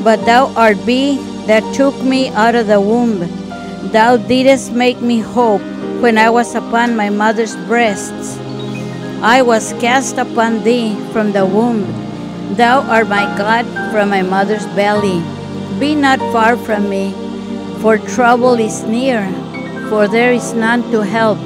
But 0.04 0.26
thou 0.26 0.54
art 0.56 0.78
be 0.86 1.18
that 1.48 1.64
took 1.74 1.96
me 2.04 2.30
out 2.30 2.56
of 2.56 2.68
the 2.68 2.80
womb. 2.80 3.20
Thou 3.92 4.18
didst 4.18 4.72
make 4.72 5.02
me 5.02 5.20
hope 5.20 5.62
when 6.02 6.18
I 6.18 6.30
was 6.30 6.56
upon 6.56 6.96
my 6.96 7.10
mother's 7.10 7.56
breasts. 7.68 8.38
I 9.22 9.44
was 9.44 9.74
cast 9.78 10.18
upon 10.18 10.64
thee 10.64 10.98
from 11.14 11.32
the 11.32 11.46
womb. 11.46 11.86
Thou 12.58 12.82
art 12.82 13.08
my 13.08 13.30
God 13.38 13.70
from 13.94 14.10
my 14.10 14.24
mother's 14.24 14.66
belly. 14.74 15.22
Be 15.80 15.94
not 15.94 16.18
far 16.34 16.58
from 16.58 16.90
me, 16.90 17.14
for 17.86 18.00
trouble 18.00 18.58
is 18.58 18.82
near, 18.82 19.30
for 19.90 20.08
there 20.08 20.34
is 20.34 20.54
none 20.54 20.82
to 20.90 21.06
help. 21.06 21.38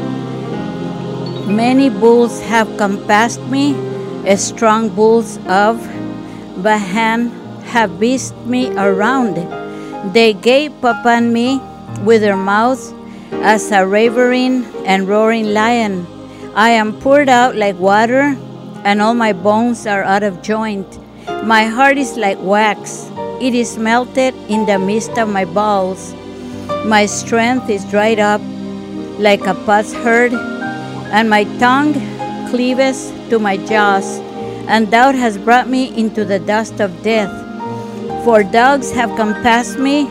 Many 1.52 1.90
bulls 1.90 2.40
have 2.48 2.78
compassed 2.78 3.44
me, 3.52 3.76
strong 4.38 4.88
bulls 4.88 5.36
of 5.44 5.76
Bahan 6.64 7.28
have 7.76 8.00
beast 8.00 8.34
me 8.48 8.72
around. 8.78 9.36
They 10.14 10.32
gape 10.32 10.82
upon 10.82 11.34
me 11.34 11.60
with 12.08 12.22
their 12.22 12.40
mouths 12.40 12.94
as 13.44 13.70
a 13.72 13.86
raving 13.86 14.64
and 14.88 15.10
roaring 15.10 15.52
lion. 15.52 16.15
I 16.56 16.70
am 16.70 17.00
poured 17.02 17.30
out 17.30 17.56
like 17.56 17.78
water, 17.78 18.38
and 18.84 19.02
all 19.02 19.14
my 19.14 19.34
bones 19.34 19.86
are 19.86 20.04
out 20.04 20.24
of 20.24 20.42
joint. 20.42 20.88
My 21.44 21.66
heart 21.66 21.98
is 21.98 22.18
like 22.18 22.38
wax, 22.42 23.10
it 23.42 23.54
is 23.54 23.78
melted 23.78 24.34
in 24.48 24.66
the 24.66 24.80
midst 24.80 25.18
of 25.18 25.30
my 25.30 25.46
bowels. 25.46 26.14
My 26.86 27.06
strength 27.06 27.70
is 27.70 27.84
dried 27.92 28.20
up 28.20 28.42
like 29.20 29.46
a 29.46 29.54
potsherd, 29.66 30.34
and 31.12 31.30
my 31.30 31.44
tongue 31.60 31.94
cleaves 32.50 33.12
to 33.30 33.38
my 33.38 33.58
jaws 33.58 34.22
and 34.68 34.90
thou 34.90 35.12
hast 35.12 35.44
brought 35.46 35.70
me 35.70 35.96
into 35.96 36.26
the 36.26 36.40
dust 36.40 36.80
of 36.80 37.04
death. 37.04 37.32
For 38.24 38.44
dogs 38.44 38.92
have 38.92 39.16
compassed 39.16 39.78
me, 39.78 40.10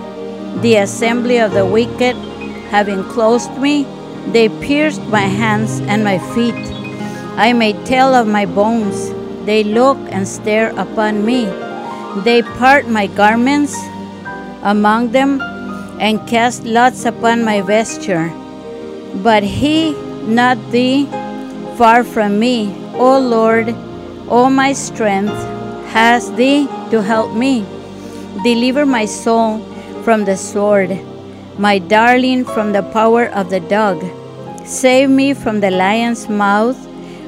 the 0.61 0.76
assembly 0.76 1.38
of 1.38 1.52
the 1.52 1.66
wicked 1.66 2.16
have 2.70 2.88
enclosed 2.88 3.57
me, 3.59 3.85
they 4.32 4.48
pierced 4.48 5.02
my 5.08 5.26
hands 5.26 5.80
and 5.80 6.04
my 6.04 6.18
feet. 6.34 6.54
I 7.37 7.52
made 7.52 7.84
tell 7.84 8.14
of 8.14 8.26
my 8.26 8.46
bones, 8.46 9.10
they 9.44 9.64
look 9.64 9.98
and 10.10 10.26
stare 10.26 10.70
upon 10.78 11.24
me. 11.24 11.46
They 12.24 12.42
part 12.42 12.88
my 12.88 13.06
garments 13.06 13.74
among 14.62 15.12
them 15.12 15.40
and 16.00 16.26
cast 16.26 16.64
lots 16.64 17.04
upon 17.04 17.44
my 17.44 17.60
vesture. 17.60 18.32
But 19.22 19.42
he, 19.42 19.92
not 20.26 20.58
thee, 20.70 21.06
far 21.76 22.04
from 22.04 22.38
me, 22.38 22.74
O 22.94 23.18
Lord, 23.18 23.74
O 24.28 24.48
my 24.48 24.72
strength, 24.72 25.37
has 25.90 26.32
thee 26.32 26.66
to 26.90 27.02
help 27.02 27.34
me. 27.34 27.64
Deliver 28.42 28.87
my 28.87 29.04
soul 29.04 29.60
from 30.02 30.24
the 30.24 30.37
sword, 30.37 30.98
my 31.58 31.78
darling 31.78 32.44
from 32.44 32.72
the 32.72 32.82
power 32.82 33.26
of 33.26 33.50
the 33.50 33.60
dog. 33.60 34.02
Save 34.64 35.10
me 35.10 35.34
from 35.34 35.60
the 35.60 35.70
lion's 35.70 36.28
mouth, 36.28 36.76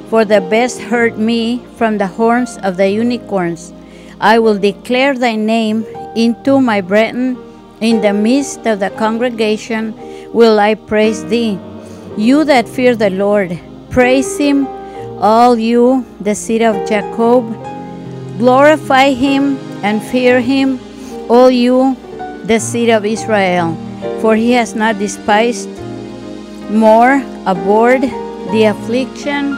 for 0.08 0.24
the 0.24 0.40
best 0.40 0.80
hurt 0.80 1.18
me 1.18 1.64
from 1.76 1.98
the 1.98 2.06
horns 2.06 2.58
of 2.58 2.76
the 2.76 2.88
unicorns. 2.88 3.72
I 4.20 4.38
will 4.38 4.58
declare 4.58 5.14
thy 5.14 5.36
name 5.36 5.84
into 6.14 6.60
my 6.60 6.80
brethren. 6.80 7.38
In 7.80 8.00
the 8.00 8.12
midst 8.12 8.66
of 8.66 8.80
the 8.80 8.90
congregation 8.90 9.94
will 10.32 10.58
I 10.58 10.74
praise 10.74 11.24
thee. 11.26 11.58
You 12.16 12.44
that 12.44 12.68
fear 12.68 12.96
the 12.96 13.10
Lord, 13.10 13.58
praise 13.90 14.38
him 14.38 14.66
all 15.18 15.58
you, 15.58 16.04
the 16.20 16.34
seed 16.34 16.62
of 16.62 16.86
Jacob, 16.86 17.44
glorify 18.38 19.12
him 19.12 19.56
and 19.82 20.02
fear 20.02 20.40
him, 20.40 20.78
all 21.30 21.50
you, 21.50 21.96
the 22.44 22.60
seed 22.60 22.90
of 22.90 23.04
Israel, 23.04 23.76
for 24.26 24.34
he 24.34 24.50
has 24.50 24.74
not 24.74 24.98
despised 24.98 25.70
more 26.68 27.22
abhorred 27.46 28.02
the 28.50 28.64
affliction 28.64 29.52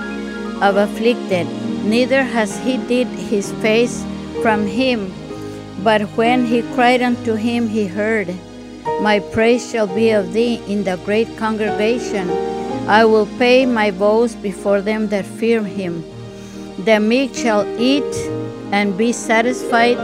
of 0.60 0.76
afflicted, 0.76 1.46
neither 1.84 2.22
has 2.22 2.58
he 2.58 2.76
hid 2.76 3.06
his 3.30 3.50
face 3.62 4.04
from 4.42 4.66
him. 4.66 5.10
But 5.82 6.02
when 6.20 6.44
he 6.44 6.60
cried 6.74 7.00
unto 7.00 7.32
him, 7.32 7.66
he 7.66 7.86
heard, 7.86 8.28
My 9.00 9.20
praise 9.20 9.70
shall 9.70 9.86
be 9.86 10.10
of 10.10 10.34
thee 10.34 10.60
in 10.68 10.84
the 10.84 10.98
great 10.98 11.34
congregation. 11.38 12.28
I 12.86 13.06
will 13.06 13.28
pay 13.38 13.64
my 13.64 13.90
vows 13.90 14.34
before 14.34 14.82
them 14.82 15.08
that 15.08 15.24
fear 15.24 15.62
him. 15.62 16.04
The 16.84 17.00
meek 17.00 17.34
shall 17.34 17.64
eat 17.80 18.14
and 18.70 18.98
be 18.98 19.12
satisfied. 19.12 19.96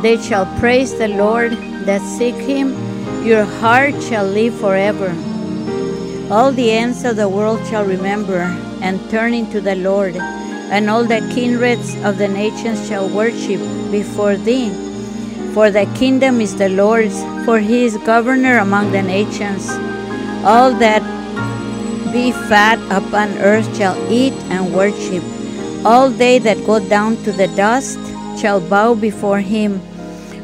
They 0.00 0.16
shall 0.16 0.46
praise 0.58 0.96
the 0.96 1.08
Lord 1.08 1.52
that 1.84 2.00
seek 2.16 2.36
him. 2.36 2.85
Your 3.26 3.42
heart 3.42 4.00
shall 4.04 4.24
live 4.24 4.54
forever. 4.54 5.10
All 6.30 6.52
the 6.52 6.70
ends 6.70 7.02
of 7.02 7.16
the 7.16 7.28
world 7.28 7.58
shall 7.66 7.84
remember 7.84 8.46
and 8.80 9.02
turn 9.10 9.34
into 9.34 9.60
the 9.60 9.74
Lord, 9.74 10.14
and 10.14 10.88
all 10.88 11.02
the 11.02 11.18
kindreds 11.34 11.96
of 12.04 12.18
the 12.18 12.28
nations 12.28 12.86
shall 12.86 13.08
worship 13.08 13.58
before 13.90 14.36
thee. 14.36 14.70
For 15.54 15.72
the 15.72 15.90
kingdom 15.98 16.40
is 16.40 16.54
the 16.54 16.68
Lord's, 16.68 17.18
for 17.44 17.58
he 17.58 17.84
is 17.84 17.96
governor 18.06 18.58
among 18.58 18.92
the 18.92 19.02
nations. 19.02 19.66
All 20.46 20.70
that 20.78 21.02
be 22.12 22.30
fat 22.30 22.78
upon 22.94 23.42
earth 23.42 23.66
shall 23.76 23.98
eat 24.06 24.34
and 24.54 24.72
worship. 24.72 25.24
All 25.84 26.10
they 26.10 26.38
that 26.38 26.64
go 26.64 26.78
down 26.78 27.16
to 27.24 27.32
the 27.32 27.48
dust 27.58 27.98
shall 28.38 28.60
bow 28.60 28.94
before 28.94 29.40
him, 29.40 29.80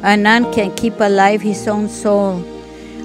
and 0.02 0.24
none 0.24 0.52
can 0.52 0.74
keep 0.74 0.98
alive 0.98 1.42
his 1.42 1.68
own 1.68 1.88
soul. 1.88 2.42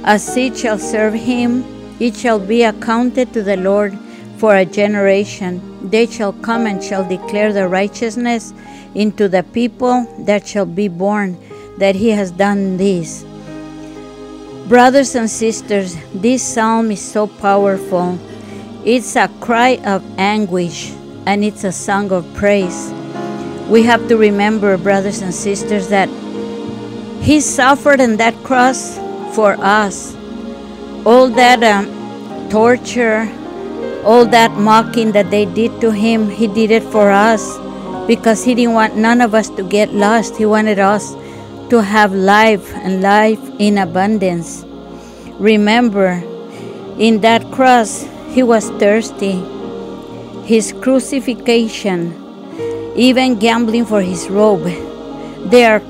A 0.08 0.18
seed 0.18 0.56
shall 0.56 0.80
serve 0.80 1.14
him, 1.14 1.66
it 2.00 2.16
shall 2.16 2.40
be 2.40 2.64
accounted 2.64 3.34
to 3.34 3.44
the 3.44 3.58
Lord 3.58 3.94
for 4.38 4.56
a 4.56 4.64
generation. 4.64 5.60
They 5.90 6.06
shall 6.06 6.32
come 6.32 6.66
and 6.66 6.82
shall 6.82 7.04
declare 7.06 7.52
the 7.52 7.68
righteousness 7.68 8.54
into 8.96 9.28
the 9.28 9.44
people 9.44 10.08
that 10.20 10.48
shall 10.48 10.66
be 10.66 10.88
born, 10.88 11.38
that 11.80 11.96
he 11.96 12.12
has 12.12 12.32
done 12.32 12.78
this. 12.78 13.26
Brothers 14.70 15.14
and 15.14 15.30
sisters, 15.30 15.98
this 16.14 16.42
psalm 16.42 16.90
is 16.90 17.02
so 17.02 17.28
powerful. 17.28 18.18
It's 18.86 19.18
a 19.18 19.28
cry 19.42 19.76
of 19.84 20.02
anguish 20.18 20.94
and 21.26 21.44
it's 21.44 21.66
a 21.66 21.74
song 21.74 22.14
of 22.14 22.24
praise. 22.34 22.94
We 23.68 23.84
have 23.84 24.08
to 24.08 24.16
remember, 24.16 24.78
brothers 24.78 25.22
and 25.22 25.34
sisters, 25.34 25.90
that 25.90 26.08
he 27.22 27.42
suffered 27.42 28.00
on 28.00 28.16
that 28.16 28.34
cross 28.46 29.06
for 29.34 29.56
us. 29.60 30.16
All 31.06 31.30
that 31.30 31.64
um, 31.64 31.88
torture, 32.50 33.30
all 34.04 34.26
that 34.26 34.52
mocking 34.52 35.12
that 35.12 35.30
they 35.32 35.46
did 35.46 35.80
to 35.82 35.92
him, 35.92 36.30
he 36.30 36.48
did 36.48 36.72
it 36.72 36.84
for 36.84 37.12
us 37.12 37.58
because 38.08 38.44
he 38.44 38.56
didn't 38.56 38.74
want 38.74 38.96
none 38.96 39.22
of 39.22 39.34
us 39.36 39.50
to 39.52 39.64
get 39.64 39.94
lost. 39.94 40.38
He 40.38 40.46
wanted 40.46 40.80
us 40.80 41.14
to 41.70 41.82
have 41.82 42.14
life 42.14 42.74
and 42.76 43.02
life 43.02 43.42
in 43.60 43.78
abundance. 43.78 44.64
Remember, 45.40 46.24
in 46.98 47.22
that 47.22 47.52
cross, 47.52 48.08
he 48.32 48.44
was 48.44 48.70
thirsty. 48.80 49.44
His 50.46 50.72
crucifixion, 50.72 52.16
even 52.96 53.38
gambling 53.38 53.86
for 53.86 54.02
his 54.02 54.30
robe, 54.30 54.64
they 55.52 55.66
are 55.66 55.82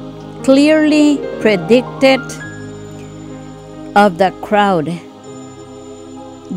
clearly 0.44 1.20
predicted 1.42 2.20
of 3.98 4.20
the 4.20 4.30
crowd. 4.44 4.86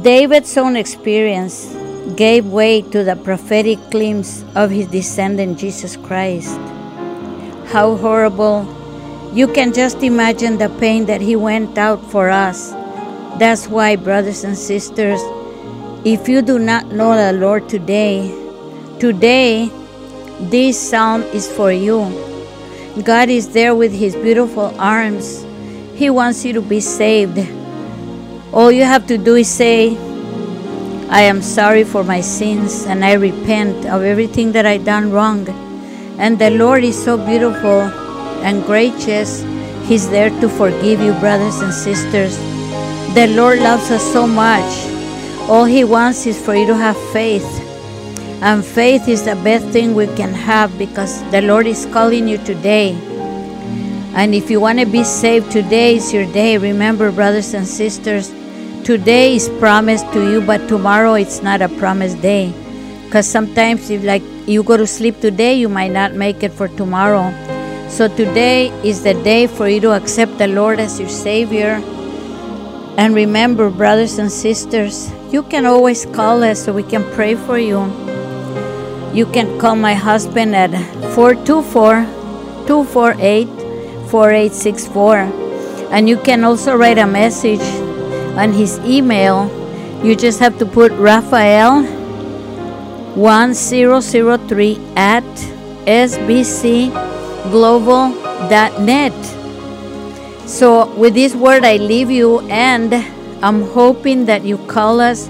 David's 0.03 0.59
own 0.59 0.77
experience 0.77 1.75
gave 2.15 2.45
way 2.45 2.83
to 2.83 3.03
the 3.03 3.17
prophetic 3.17 3.79
glimpse 3.91 4.45
of 4.55 4.71
his 4.71 4.87
descendant 4.89 5.59
Jesus 5.59 5.97
Christ. 5.97 6.59
How 7.73 7.97
horrible! 7.97 8.69
You 9.33 9.49
can 9.49 9.73
just 9.73 10.03
imagine 10.03 10.59
the 10.59 10.69
pain 10.69 11.07
that 11.07 11.23
he 11.23 11.35
went 11.35 11.79
out 11.79 12.05
for 12.11 12.29
us. 12.29 12.73
That's 13.39 13.69
why, 13.69 13.97
brothers 13.97 14.45
and 14.45 14.59
sisters, 14.59 15.21
if 16.05 16.29
you 16.29 16.43
do 16.43 16.59
not 16.59 16.93
know 16.93 17.17
the 17.17 17.33
Lord 17.33 17.71
today, 17.71 18.29
today 18.99 19.71
this 20.53 20.77
psalm 20.79 21.23
is 21.33 21.51
for 21.51 21.73
you. 21.73 22.05
God 23.03 23.31
is 23.31 23.49
there 23.55 23.75
with 23.75 23.93
his 23.93 24.15
beautiful 24.15 24.79
arms. 24.79 25.47
He 26.01 26.09
wants 26.09 26.47
you 26.47 26.55
to 26.55 26.63
be 26.63 26.81
saved. 26.81 27.39
All 28.55 28.73
you 28.73 28.85
have 28.85 29.07
to 29.09 29.19
do 29.19 29.35
is 29.35 29.51
say, 29.51 29.99
I 31.11 31.21
am 31.21 31.43
sorry 31.43 31.85
for 31.85 32.03
my 32.03 32.23
sins 32.23 32.87
and 32.87 33.05
I 33.05 33.13
repent 33.13 33.85
of 33.85 34.03
everything 34.03 34.53
that 34.53 34.65
I 34.65 34.79
done 34.79 35.13
wrong. 35.13 35.47
And 36.19 36.39
the 36.39 36.49
Lord 36.53 36.85
is 36.85 36.97
so 36.97 37.19
beautiful 37.19 37.83
and 38.41 38.65
gracious. 38.65 39.43
He's 39.85 40.09
there 40.09 40.31
to 40.41 40.49
forgive 40.49 41.03
you, 41.03 41.13
brothers 41.21 41.61
and 41.61 41.75
sisters. 41.75 42.35
The 43.13 43.27
Lord 43.37 43.59
loves 43.59 43.91
us 43.91 44.03
so 44.11 44.27
much. 44.27 44.73
All 45.51 45.67
He 45.67 45.85
wants 45.85 46.25
is 46.25 46.41
for 46.41 46.55
you 46.55 46.67
to 46.69 46.77
have 46.77 46.97
faith. 47.13 47.45
And 48.41 48.65
faith 48.65 49.07
is 49.07 49.27
the 49.27 49.37
best 49.45 49.67
thing 49.67 49.95
we 49.95 50.07
can 50.17 50.33
have 50.33 50.79
because 50.79 51.21
the 51.31 51.43
Lord 51.43 51.67
is 51.67 51.85
calling 51.93 52.27
you 52.27 52.39
today. 52.39 53.10
And 54.13 54.35
if 54.35 54.51
you 54.51 54.61
want 54.61 54.81
to 54.81 54.87
be 54.87 55.05
saved, 55.05 55.53
today 55.53 55.97
is 55.97 56.13
your 56.13 56.27
day. 56.33 56.59
Remember, 56.59 57.13
brothers 57.13 57.55
and 57.55 57.67
sisters, 57.67 58.31
today 58.85 59.37
is 59.37 59.49
promised 59.61 60.13
to 60.13 60.31
you, 60.33 60.41
but 60.41 60.69
tomorrow 60.69 61.15
it's 61.15 61.43
not 61.43 61.63
a 61.63 61.69
promised 61.69 62.21
day. 62.21 62.53
Because 63.05 63.29
sometimes, 63.29 63.89
if 63.89 64.03
like 64.03 64.23
you 64.47 64.65
go 64.65 64.77
to 64.77 64.87
sleep 64.87 65.21
today, 65.21 65.55
you 65.55 65.69
might 65.69 65.93
not 65.93 66.15
make 66.15 66.43
it 66.43 66.53
for 66.53 66.67
tomorrow. 66.67 67.31
So 67.89 68.09
today 68.09 68.69
is 68.83 69.03
the 69.05 69.15
day 69.15 69.47
for 69.47 69.69
you 69.69 69.81
to 69.83 69.93
accept 69.93 70.39
the 70.39 70.49
Lord 70.49 70.81
as 70.81 70.99
your 70.99 71.09
Savior. 71.09 71.81
And 72.99 73.15
remember, 73.15 73.71
brothers 73.71 74.19
and 74.19 74.31
sisters, 74.31 75.11
you 75.33 75.45
can 75.45 75.67
always 75.67 76.05
call 76.07 76.43
us 76.43 76.65
so 76.65 76.73
we 76.73 76.83
can 76.83 77.05
pray 77.13 77.37
for 77.37 77.59
you. 77.59 77.85
You 79.15 79.27
can 79.27 79.59
call 79.59 79.77
my 79.77 79.95
husband 79.95 80.55
at 80.55 80.71
424 81.15 82.07
248 82.67 83.60
4864. 84.11 85.17
And 85.91 86.09
you 86.09 86.17
can 86.19 86.45
also 86.45 86.77
write 86.77 86.99
a 86.99 87.07
message 87.07 87.63
on 88.37 88.53
his 88.53 88.79
email. 88.81 89.49
You 90.05 90.15
just 90.17 90.39
have 90.41 90.59
to 90.59 90.67
put 90.67 90.93
Raphael 90.93 91.83
1003 93.15 94.79
at 94.97 95.25
sbcglobal.net. 95.87 96.91
So, 100.49 100.93
with 100.97 101.15
this 101.15 101.35
word, 101.35 101.65
I 101.65 101.77
leave 101.77 102.11
you, 102.11 102.41
and 102.49 102.93
I'm 103.43 103.63
hoping 103.63 104.27
that 104.27 104.45
you 104.45 104.59
call 104.67 105.01
us, 105.01 105.29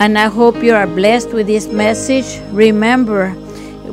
and 0.00 0.18
I 0.18 0.28
hope 0.28 0.62
you 0.62 0.74
are 0.74 0.86
blessed 0.86 1.32
with 1.32 1.46
this 1.46 1.66
message. 1.66 2.40
Remember, 2.52 3.34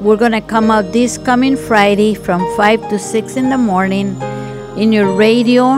we're 0.02 0.18
going 0.18 0.32
to 0.32 0.42
come 0.42 0.72
out 0.72 0.92
this 0.92 1.20
coming 1.20 1.56
Friday 1.56 2.16
from 2.16 2.42
5 2.58 2.90
to 2.90 2.98
6 2.98 3.36
in 3.38 3.50
the 3.50 3.58
morning 3.58 4.20
in 4.76 4.92
your 4.92 5.14
radio 5.14 5.76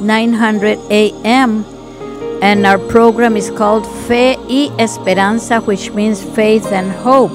900 0.00 0.78
AM. 0.88 1.64
And 2.42 2.64
our 2.64 2.78
program 2.78 3.36
is 3.36 3.50
called 3.50 3.84
Fe 4.06 4.36
y 4.48 4.70
Esperanza, 4.78 5.60
which 5.60 5.90
means 5.90 6.22
faith 6.22 6.70
and 6.70 6.92
hope. 6.92 7.32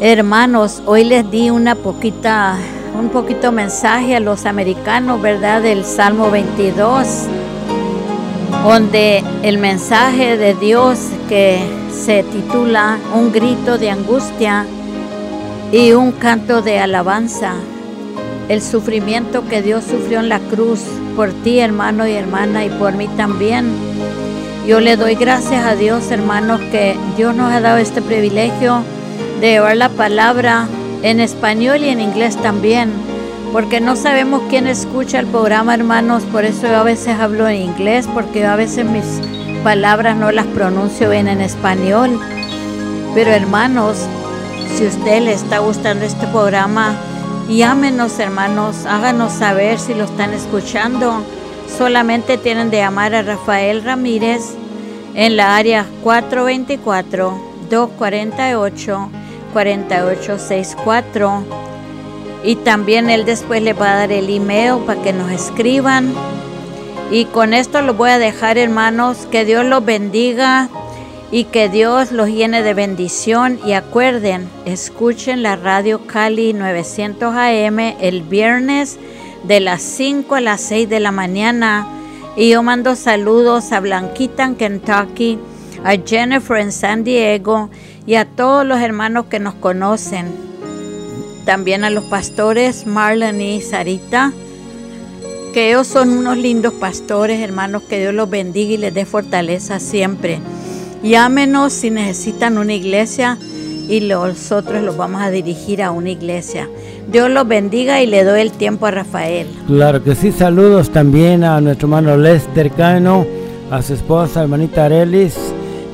Hermanos, 0.00 0.80
hoy 0.86 1.04
les 1.04 1.30
di 1.30 1.50
una 1.50 1.74
poquita, 1.74 2.56
un 2.98 3.10
poquito 3.10 3.52
mensaje 3.52 4.16
a 4.16 4.20
los 4.20 4.46
americanos, 4.46 5.20
¿verdad? 5.20 5.60
Del 5.60 5.84
Salmo 5.84 6.30
22, 6.30 7.26
donde 8.64 9.22
el 9.42 9.58
mensaje 9.58 10.36
de 10.36 10.54
Dios 10.54 10.98
que 11.28 11.58
se 11.90 12.22
titula 12.22 12.98
Un 13.14 13.32
grito 13.32 13.78
de 13.78 13.90
angustia 13.90 14.66
y 15.72 15.92
un 15.92 16.12
canto 16.12 16.62
de 16.62 16.78
alabanza. 16.78 17.54
El 18.48 18.60
sufrimiento 18.62 19.46
que 19.48 19.62
Dios 19.62 19.84
sufrió 19.84 20.20
en 20.20 20.28
la 20.28 20.40
cruz 20.40 20.80
por 21.16 21.32
ti, 21.32 21.60
hermano 21.60 22.06
y 22.06 22.12
hermana, 22.12 22.64
y 22.64 22.70
por 22.70 22.94
mí 22.94 23.08
también. 23.16 23.70
Yo 24.66 24.80
le 24.80 24.96
doy 24.96 25.14
gracias 25.14 25.64
a 25.64 25.74
Dios, 25.74 26.10
hermanos, 26.10 26.60
que 26.70 26.96
Dios 27.16 27.34
nos 27.34 27.52
ha 27.52 27.60
dado 27.60 27.78
este 27.78 28.02
privilegio 28.02 28.82
de 29.40 29.52
llevar 29.52 29.76
la 29.76 29.88
palabra 29.88 30.68
en 31.02 31.20
español 31.20 31.82
y 31.82 31.88
en 31.88 32.00
inglés 32.00 32.36
también, 32.36 32.90
porque 33.52 33.80
no 33.80 33.96
sabemos 33.96 34.42
quién 34.48 34.66
escucha 34.66 35.18
el 35.18 35.26
programa, 35.26 35.74
hermanos, 35.74 36.22
por 36.24 36.44
eso 36.44 36.68
yo 36.68 36.76
a 36.76 36.84
veces 36.84 37.18
hablo 37.18 37.48
en 37.48 37.62
inglés, 37.62 38.08
porque 38.12 38.46
a 38.46 38.56
veces 38.56 38.84
mis 38.84 39.04
palabras 39.64 40.16
no 40.16 40.30
las 40.30 40.46
pronuncio 40.46 41.10
bien 41.10 41.26
en 41.26 41.40
español. 41.40 42.18
Pero 43.14 43.30
hermanos, 43.30 44.06
si 44.74 44.86
usted 44.86 45.22
le 45.22 45.32
está 45.32 45.58
gustando 45.58 46.04
este 46.04 46.26
programa, 46.28 46.94
llámenos 47.48 48.18
hermanos, 48.20 48.86
háganos 48.86 49.32
saber 49.32 49.78
si 49.78 49.94
lo 49.94 50.04
están 50.04 50.32
escuchando. 50.32 51.24
Solamente 51.76 52.38
tienen 52.38 52.70
de 52.70 52.78
llamar 52.78 53.14
a 53.14 53.22
Rafael 53.22 53.82
Ramírez 53.82 54.54
en 55.14 55.36
la 55.36 55.56
área 55.56 55.86
424 56.02 57.34
248 57.68 59.10
4864 59.52 61.69
Y 62.42 62.56
también 62.56 63.10
él 63.10 63.24
después 63.24 63.62
le 63.62 63.74
va 63.74 63.92
a 63.92 63.96
dar 63.96 64.12
el 64.12 64.30
email 64.30 64.78
para 64.86 65.02
que 65.02 65.12
nos 65.12 65.30
escriban. 65.30 66.12
Y 67.10 67.26
con 67.26 67.52
esto 67.52 67.82
los 67.82 67.96
voy 67.96 68.10
a 68.10 68.18
dejar, 68.18 68.56
hermanos. 68.56 69.26
Que 69.30 69.44
Dios 69.44 69.64
los 69.64 69.84
bendiga 69.84 70.68
y 71.30 71.44
que 71.44 71.68
Dios 71.68 72.12
los 72.12 72.28
llene 72.28 72.62
de 72.62 72.72
bendición. 72.72 73.58
Y 73.66 73.72
acuerden, 73.72 74.48
escuchen 74.64 75.42
la 75.42 75.56
radio 75.56 76.06
Cali 76.06 76.52
900 76.52 77.34
AM 77.34 77.78
el 78.00 78.22
viernes 78.22 78.98
de 79.44 79.60
las 79.60 79.82
5 79.82 80.34
a 80.34 80.40
las 80.40 80.60
6 80.62 80.88
de 80.88 81.00
la 81.00 81.12
mañana. 81.12 81.86
Y 82.36 82.50
yo 82.50 82.62
mando 82.62 82.96
saludos 82.96 83.72
a 83.72 83.80
Blanquita 83.80 84.44
en 84.44 84.54
Kentucky, 84.54 85.38
a 85.84 85.96
Jennifer 85.96 86.56
en 86.56 86.72
San 86.72 87.04
Diego 87.04 87.68
y 88.06 88.14
a 88.14 88.24
todos 88.24 88.64
los 88.64 88.80
hermanos 88.80 89.26
que 89.26 89.40
nos 89.40 89.54
conocen. 89.54 90.49
También 91.44 91.84
a 91.84 91.90
los 91.90 92.04
pastores 92.04 92.86
Marlon 92.86 93.40
y 93.40 93.60
Sarita, 93.60 94.32
que 95.52 95.70
ellos 95.70 95.86
son 95.86 96.10
unos 96.10 96.36
lindos 96.36 96.74
pastores, 96.74 97.40
hermanos, 97.40 97.82
que 97.88 97.98
Dios 97.98 98.14
los 98.14 98.30
bendiga 98.30 98.72
y 98.72 98.76
les 98.76 98.94
dé 98.94 99.04
fortaleza 99.04 99.80
siempre. 99.80 100.38
Llámenos 101.02 101.72
si 101.72 101.90
necesitan 101.90 102.58
una 102.58 102.74
iglesia 102.74 103.38
y 103.88 104.00
nosotros 104.00 104.82
los 104.82 104.96
vamos 104.96 105.20
a 105.20 105.30
dirigir 105.30 105.82
a 105.82 105.90
una 105.90 106.10
iglesia. 106.10 106.68
Dios 107.10 107.28
los 107.28 107.48
bendiga 107.48 108.00
y 108.00 108.06
le 108.06 108.22
doy 108.22 108.40
el 108.40 108.52
tiempo 108.52 108.86
a 108.86 108.92
Rafael. 108.92 109.48
Claro 109.66 110.02
que 110.04 110.14
sí, 110.14 110.30
saludos 110.30 110.90
también 110.90 111.42
a 111.42 111.60
nuestro 111.60 111.88
hermano 111.88 112.16
Lester 112.16 112.70
Cano, 112.70 113.26
a 113.70 113.82
su 113.82 113.94
esposa, 113.94 114.42
hermanita 114.42 114.84
Arelis, 114.84 115.36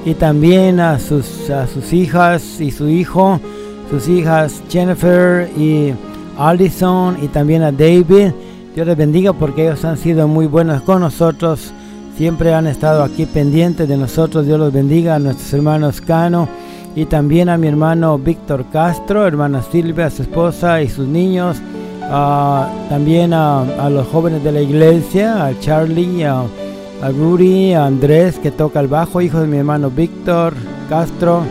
y 0.05 0.15
también 0.15 0.79
a 0.79 0.99
sus, 0.99 1.49
a 1.49 1.67
sus 1.67 1.93
hijas 1.93 2.61
y 2.61 2.71
su 2.71 2.89
hijo, 2.89 3.41
sus 3.91 4.09
hijas 4.09 4.63
Jennifer 4.69 5.49
y 5.57 5.93
Allison, 6.39 7.17
y 7.23 7.29
también 7.29 7.63
a 7.63 7.73
David. 7.73 8.33
Dios 8.75 8.87
les 8.87 8.97
bendiga 8.97 9.33
porque 9.33 9.67
ellos 9.67 9.85
han 9.85 9.97
sido 9.97 10.29
muy 10.29 10.47
buenos 10.47 10.83
con 10.83 11.01
nosotros, 11.01 11.73
siempre 12.17 12.53
han 12.53 12.67
estado 12.67 13.03
aquí 13.03 13.25
pendientes 13.25 13.89
de 13.89 13.97
nosotros. 13.97 14.47
Dios 14.47 14.59
los 14.59 14.73
bendiga 14.73 15.15
a 15.15 15.19
nuestros 15.19 15.53
hermanos 15.55 16.01
Cano 16.01 16.49
y 16.95 17.05
también 17.05 17.49
a 17.49 17.59
mi 17.59 17.69
hermano 17.69 18.19
Víctor 18.19 18.65
Castro, 18.73 19.27
hermana 19.27 19.63
Silvia, 19.63 20.11
su 20.11 20.23
esposa 20.23 20.83
y 20.83 20.89
sus 20.89 21.07
niños, 21.07 21.59
también 22.89 23.35
a, 23.35 23.89
los 23.91 24.07
jóvenes 24.09 24.43
de 24.43 24.53
la 24.53 24.63
iglesia, 24.63 25.47
a 25.47 25.59
Charlie, 25.61 26.25
a, 26.25 26.45
Rudy, 27.17 27.75
a 27.75 27.85
Andrés 27.85 28.39
que 28.39 28.51
toca 28.51 28.81
el 28.81 28.89
bajo, 28.89 29.21
hijo 29.21 29.41
de 29.41 29.47
mi 29.47 29.59
hermano 29.59 29.91
Víctor 29.91 30.55
Castro, 30.89 31.43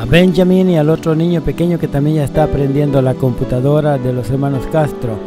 a 0.00 0.04
Benjamin 0.06 0.70
y 0.70 0.78
al 0.78 0.88
otro 0.88 1.14
niño 1.14 1.42
pequeño 1.42 1.78
que 1.78 1.86
también 1.86 2.16
ya 2.16 2.24
está 2.24 2.44
aprendiendo 2.44 3.02
la 3.02 3.12
computadora 3.12 3.98
de 3.98 4.14
los 4.14 4.30
hermanos 4.30 4.66
Castro. 4.72 5.18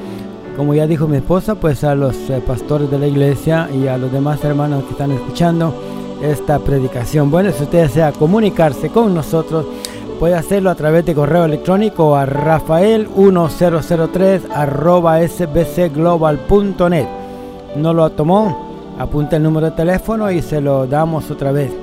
Como 0.58 0.74
ya 0.74 0.88
dijo 0.88 1.08
mi 1.08 1.18
esposa, 1.18 1.54
pues 1.54 1.84
a 1.84 1.94
los 1.94 2.16
eh, 2.32 2.42
pastores 2.46 2.90
de 2.90 2.98
la 2.98 3.06
iglesia 3.06 3.70
y 3.72 3.86
a 3.88 4.00
los 4.00 4.12
demás 4.12 4.44
hermanos 4.44 4.86
que 4.86 4.94
están 4.94 5.12
escuchando, 5.12 5.76
esta 6.24 6.58
predicación. 6.58 7.30
Bueno, 7.30 7.52
si 7.52 7.66
usted 7.66 7.84
desea 7.84 8.14
comunicarse 8.14 8.90
con 8.90 9.14
nosotros, 9.14 9.68
puede 10.20 10.34
hacerlo 10.34 10.72
a 10.72 10.76
través 10.76 11.06
de 11.06 11.14
correo 11.14 11.46
electrónico 11.46 12.16
a 12.16 12.26
rafael1003 12.26 14.42
arroba 14.52 15.22
sbcglobal.net. 15.22 17.06
¿No 17.76 17.94
lo 17.94 18.10
tomó? 18.10 18.74
Apunta 18.98 19.36
el 19.36 19.44
número 19.44 19.70
de 19.70 19.76
teléfono 19.76 20.32
y 20.32 20.42
se 20.42 20.62
lo 20.62 20.88
damos 20.88 21.30
otra 21.30 21.52
vez. 21.52 21.83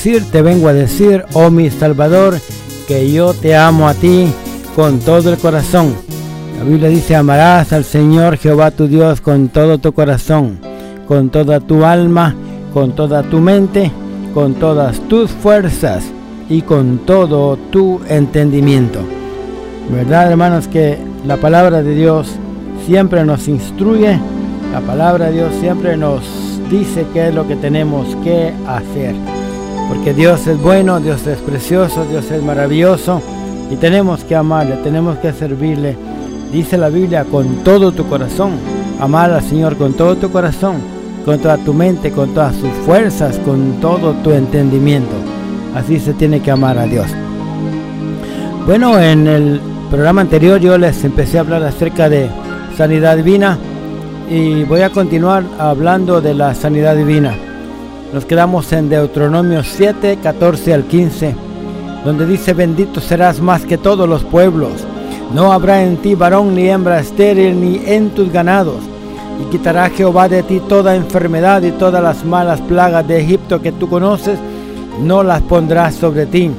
Te 0.04 0.42
vengo 0.42 0.68
a 0.68 0.74
decir, 0.74 1.24
oh 1.32 1.50
mi 1.50 1.70
Salvador, 1.70 2.38
que 2.86 3.10
yo 3.10 3.32
te 3.32 3.56
amo 3.56 3.88
a 3.88 3.94
ti 3.94 4.26
con 4.76 4.98
todo 4.98 5.32
el 5.32 5.38
corazón. 5.38 5.94
La 6.58 6.64
Biblia 6.64 6.90
dice, 6.90 7.16
amarás 7.16 7.72
al 7.72 7.84
Señor 7.84 8.36
Jehová 8.36 8.70
tu 8.70 8.86
Dios 8.86 9.22
con 9.22 9.48
todo 9.48 9.78
tu 9.78 9.94
corazón, 9.94 10.58
con 11.08 11.30
toda 11.30 11.58
tu 11.60 11.86
alma, 11.86 12.34
con 12.74 12.94
toda 12.94 13.22
tu 13.22 13.38
mente, 13.38 13.90
con 14.34 14.52
todas 14.54 15.00
tus 15.08 15.30
fuerzas 15.30 16.04
y 16.50 16.60
con 16.60 16.98
todo 16.98 17.56
tu 17.56 18.02
entendimiento. 18.06 18.98
¿Verdad, 19.90 20.30
hermanos, 20.32 20.68
que 20.68 20.98
la 21.26 21.38
palabra 21.38 21.82
de 21.82 21.94
Dios 21.94 22.28
siempre 22.86 23.24
nos 23.24 23.48
instruye? 23.48 24.20
La 24.70 24.80
palabra 24.80 25.26
de 25.26 25.32
Dios 25.32 25.54
siempre 25.60 25.96
nos 25.96 26.24
dice 26.70 27.06
qué 27.14 27.28
es 27.28 27.34
lo 27.34 27.48
que 27.48 27.56
tenemos 27.56 28.06
que 28.22 28.52
hacer. 28.66 29.33
Porque 29.88 30.14
Dios 30.14 30.46
es 30.46 30.60
bueno, 30.60 31.00
Dios 31.00 31.26
es 31.26 31.38
precioso, 31.38 32.04
Dios 32.10 32.30
es 32.30 32.42
maravilloso 32.42 33.20
y 33.70 33.76
tenemos 33.76 34.24
que 34.24 34.36
amarle, 34.36 34.76
tenemos 34.76 35.18
que 35.18 35.32
servirle. 35.32 35.96
Dice 36.52 36.78
la 36.78 36.88
Biblia 36.88 37.24
con 37.24 37.64
todo 37.64 37.92
tu 37.92 38.06
corazón. 38.06 38.52
Amar 39.00 39.32
al 39.32 39.42
Señor 39.42 39.76
con 39.76 39.94
todo 39.94 40.16
tu 40.16 40.30
corazón, 40.30 40.76
con 41.24 41.38
toda 41.40 41.58
tu 41.58 41.74
mente, 41.74 42.12
con 42.12 42.32
todas 42.32 42.54
sus 42.54 42.70
fuerzas, 42.86 43.38
con 43.40 43.80
todo 43.80 44.12
tu 44.22 44.30
entendimiento. 44.30 45.14
Así 45.74 45.98
se 45.98 46.14
tiene 46.14 46.40
que 46.40 46.50
amar 46.50 46.78
a 46.78 46.86
Dios. 46.86 47.06
Bueno, 48.66 48.98
en 49.00 49.26
el 49.26 49.60
programa 49.90 50.20
anterior 50.20 50.60
yo 50.60 50.78
les 50.78 51.04
empecé 51.04 51.38
a 51.38 51.40
hablar 51.40 51.62
acerca 51.64 52.08
de 52.08 52.28
sanidad 52.76 53.16
divina 53.16 53.58
y 54.30 54.62
voy 54.64 54.80
a 54.82 54.90
continuar 54.90 55.42
hablando 55.58 56.20
de 56.20 56.34
la 56.34 56.54
sanidad 56.54 56.96
divina. 56.96 57.34
Nos 58.14 58.26
quedamos 58.26 58.72
en 58.72 58.88
Deuteronomio 58.88 59.64
7, 59.64 60.20
14 60.22 60.72
al 60.72 60.84
15, 60.84 61.34
donde 62.04 62.24
dice, 62.28 62.52
bendito 62.52 63.00
serás 63.00 63.40
más 63.40 63.66
que 63.66 63.76
todos 63.76 64.08
los 64.08 64.22
pueblos. 64.22 64.70
No 65.34 65.52
habrá 65.52 65.82
en 65.82 65.96
ti 65.96 66.14
varón 66.14 66.54
ni 66.54 66.68
hembra 66.68 67.00
estéril 67.00 67.60
ni 67.60 67.82
en 67.84 68.10
tus 68.10 68.30
ganados. 68.30 68.76
Y 69.42 69.50
quitará 69.50 69.90
Jehová 69.90 70.28
de 70.28 70.44
ti 70.44 70.62
toda 70.68 70.94
enfermedad 70.94 71.62
y 71.62 71.72
todas 71.72 72.00
las 72.00 72.24
malas 72.24 72.60
plagas 72.60 73.04
de 73.08 73.20
Egipto 73.20 73.60
que 73.60 73.72
tú 73.72 73.88
conoces, 73.88 74.38
no 75.02 75.24
las 75.24 75.42
pondrás 75.42 75.96
sobre 75.96 76.26
ti. 76.26 76.52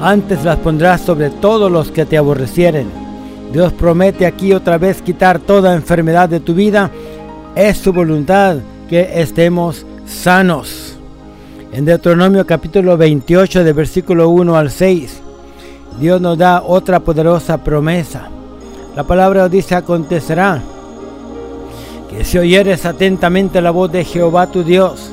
Antes 0.00 0.42
las 0.42 0.56
pondrás 0.56 1.02
sobre 1.02 1.30
todos 1.30 1.70
los 1.70 1.92
que 1.92 2.04
te 2.04 2.18
aborrecieren. 2.18 2.88
Dios 3.52 3.72
promete 3.72 4.26
aquí 4.26 4.52
otra 4.52 4.76
vez 4.76 5.02
quitar 5.02 5.38
toda 5.38 5.72
enfermedad 5.72 6.28
de 6.28 6.40
tu 6.40 6.52
vida. 6.52 6.90
Es 7.54 7.78
su 7.78 7.92
voluntad 7.92 8.56
que 8.88 9.20
estemos 9.20 9.86
sanos. 10.06 10.96
En 11.72 11.84
Deuteronomio 11.84 12.46
capítulo 12.46 12.96
28 12.96 13.64
de 13.64 13.72
versículo 13.72 14.28
1 14.28 14.56
al 14.56 14.70
6, 14.70 15.20
Dios 15.98 16.20
nos 16.20 16.36
da 16.36 16.62
otra 16.62 17.00
poderosa 17.00 17.58
promesa. 17.58 18.28
La 18.94 19.04
palabra 19.04 19.48
dice, 19.48 19.74
acontecerá 19.74 20.60
que 22.10 22.24
si 22.24 22.38
oyeres 22.38 22.84
atentamente 22.84 23.62
la 23.62 23.70
voz 23.70 23.90
de 23.90 24.04
Jehová 24.04 24.46
tu 24.48 24.62
Dios, 24.62 25.10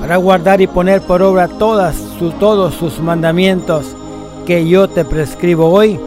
para 0.00 0.16
guardar 0.16 0.60
y 0.60 0.66
poner 0.66 1.02
por 1.02 1.22
obra 1.22 1.46
todas 1.46 1.96
todos 2.40 2.74
sus 2.74 2.98
mandamientos 3.00 3.94
que 4.46 4.66
yo 4.66 4.88
te 4.88 5.04
prescribo 5.04 5.68
hoy, 5.68 6.00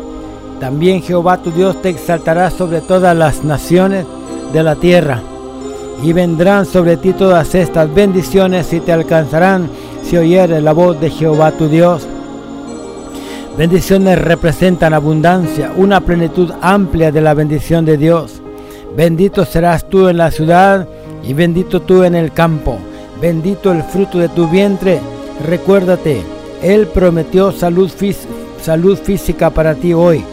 también 0.60 1.02
Jehová 1.02 1.38
tu 1.38 1.52
Dios 1.52 1.82
te 1.82 1.90
exaltará 1.90 2.50
sobre 2.50 2.82
todas 2.82 3.16
las 3.16 3.44
naciones 3.44 4.06
de 4.52 4.64
la 4.64 4.76
tierra 4.76 5.22
y 6.04 6.14
vendrán 6.14 6.66
sobre 6.66 6.98
ti 6.98 7.14
todas 7.14 7.56
estas 7.56 7.94
bendiciones 7.94 8.72
y 8.74 8.80
te 8.80 8.92
alcanzarán 8.92 9.70
si 10.04 10.18
oyeres 10.18 10.62
la 10.62 10.74
voz 10.74 11.00
de 11.00 11.10
Jehová 11.10 11.52
tu 11.52 11.68
Dios. 11.68 12.08
Bendiciones 13.58 14.20
representan 14.20 14.94
abundancia, 14.94 15.72
una 15.78 16.02
plenitud 16.02 16.52
amplia 16.62 17.12
de 17.12 17.22
la 17.22 17.34
bendición 17.34 17.86
de 17.86 17.98
Dios. 17.98 18.42
Bendito 18.96 19.46
serás 19.46 19.90
tú 19.90 20.08
en 20.10 20.18
la 20.18 20.32
ciudad 20.32 20.88
y 21.24 21.34
bendito 21.34 21.82
tú 21.82 22.04
en 22.04 22.16
el 22.16 22.34
campo. 22.34 22.78
Bendito 23.22 23.72
el 23.72 23.84
fruto 23.84 24.20
de 24.20 24.28
tu 24.30 24.50
vientre. 24.50 25.00
Recuérdate, 25.48 26.22
Él 26.62 26.88
prometió 26.88 27.52
salud, 27.52 27.90
salud 28.62 28.98
física 28.98 29.50
para 29.50 29.74
ti 29.76 29.94
hoy. 29.94 30.24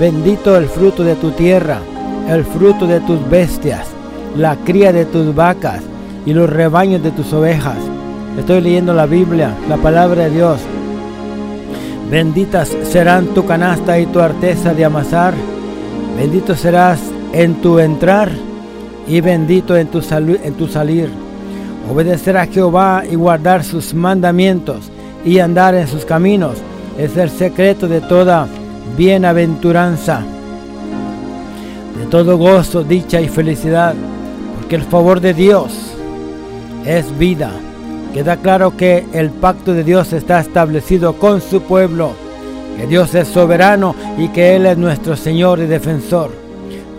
Bendito 0.00 0.56
el 0.56 0.66
fruto 0.66 1.04
de 1.04 1.14
tu 1.14 1.30
tierra, 1.30 1.78
el 2.28 2.44
fruto 2.44 2.86
de 2.86 3.00
tus 3.00 3.26
bestias 3.30 3.95
la 4.36 4.56
cría 4.56 4.92
de 4.92 5.04
tus 5.04 5.34
vacas 5.34 5.82
y 6.24 6.32
los 6.34 6.50
rebaños 6.50 7.02
de 7.02 7.10
tus 7.10 7.32
ovejas. 7.32 7.78
Estoy 8.38 8.60
leyendo 8.60 8.92
la 8.92 9.06
Biblia, 9.06 9.54
la 9.68 9.76
palabra 9.76 10.24
de 10.24 10.30
Dios. 10.30 10.60
Benditas 12.10 12.76
serán 12.84 13.26
tu 13.28 13.46
canasta 13.46 13.98
y 13.98 14.06
tu 14.06 14.20
arteza 14.20 14.74
de 14.74 14.84
amasar. 14.84 15.34
Bendito 16.18 16.54
serás 16.54 17.00
en 17.32 17.54
tu 17.56 17.78
entrar 17.78 18.30
y 19.08 19.20
bendito 19.20 19.76
en 19.76 19.88
tu, 19.88 20.02
en 20.10 20.54
tu 20.54 20.68
salir. 20.68 21.08
Obedecer 21.90 22.36
a 22.36 22.46
Jehová 22.46 23.04
y 23.08 23.14
guardar 23.14 23.64
sus 23.64 23.94
mandamientos 23.94 24.90
y 25.24 25.38
andar 25.38 25.74
en 25.74 25.88
sus 25.88 26.04
caminos 26.04 26.58
es 26.98 27.16
el 27.16 27.30
secreto 27.30 27.88
de 27.88 28.00
toda 28.00 28.48
bienaventuranza, 28.96 30.22
de 31.98 32.06
todo 32.06 32.36
gozo, 32.36 32.82
dicha 32.82 33.20
y 33.20 33.28
felicidad 33.28 33.94
que 34.68 34.76
el 34.76 34.82
favor 34.82 35.20
de 35.20 35.34
Dios 35.34 35.72
es 36.84 37.16
vida. 37.18 37.50
Queda 38.12 38.36
claro 38.36 38.76
que 38.76 39.04
el 39.12 39.30
pacto 39.30 39.74
de 39.74 39.84
Dios 39.84 40.12
está 40.12 40.40
establecido 40.40 41.14
con 41.14 41.40
su 41.40 41.62
pueblo, 41.62 42.12
que 42.76 42.86
Dios 42.86 43.14
es 43.14 43.28
soberano 43.28 43.94
y 44.18 44.28
que 44.28 44.56
Él 44.56 44.66
es 44.66 44.78
nuestro 44.78 45.16
Señor 45.16 45.58
y 45.60 45.66
defensor. 45.66 46.30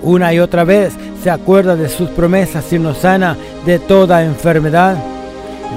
Una 0.04 0.34
y 0.34 0.40
otra 0.40 0.64
vez 0.64 0.94
se 1.24 1.30
acuerda 1.30 1.76
de 1.76 1.90
sus 1.90 2.10
promesas 2.10 2.72
y 2.72 2.80
nos 2.80 3.00
sana 3.00 3.36
de 3.66 3.80
toda 3.80 4.24
enfermedad. 4.24 4.98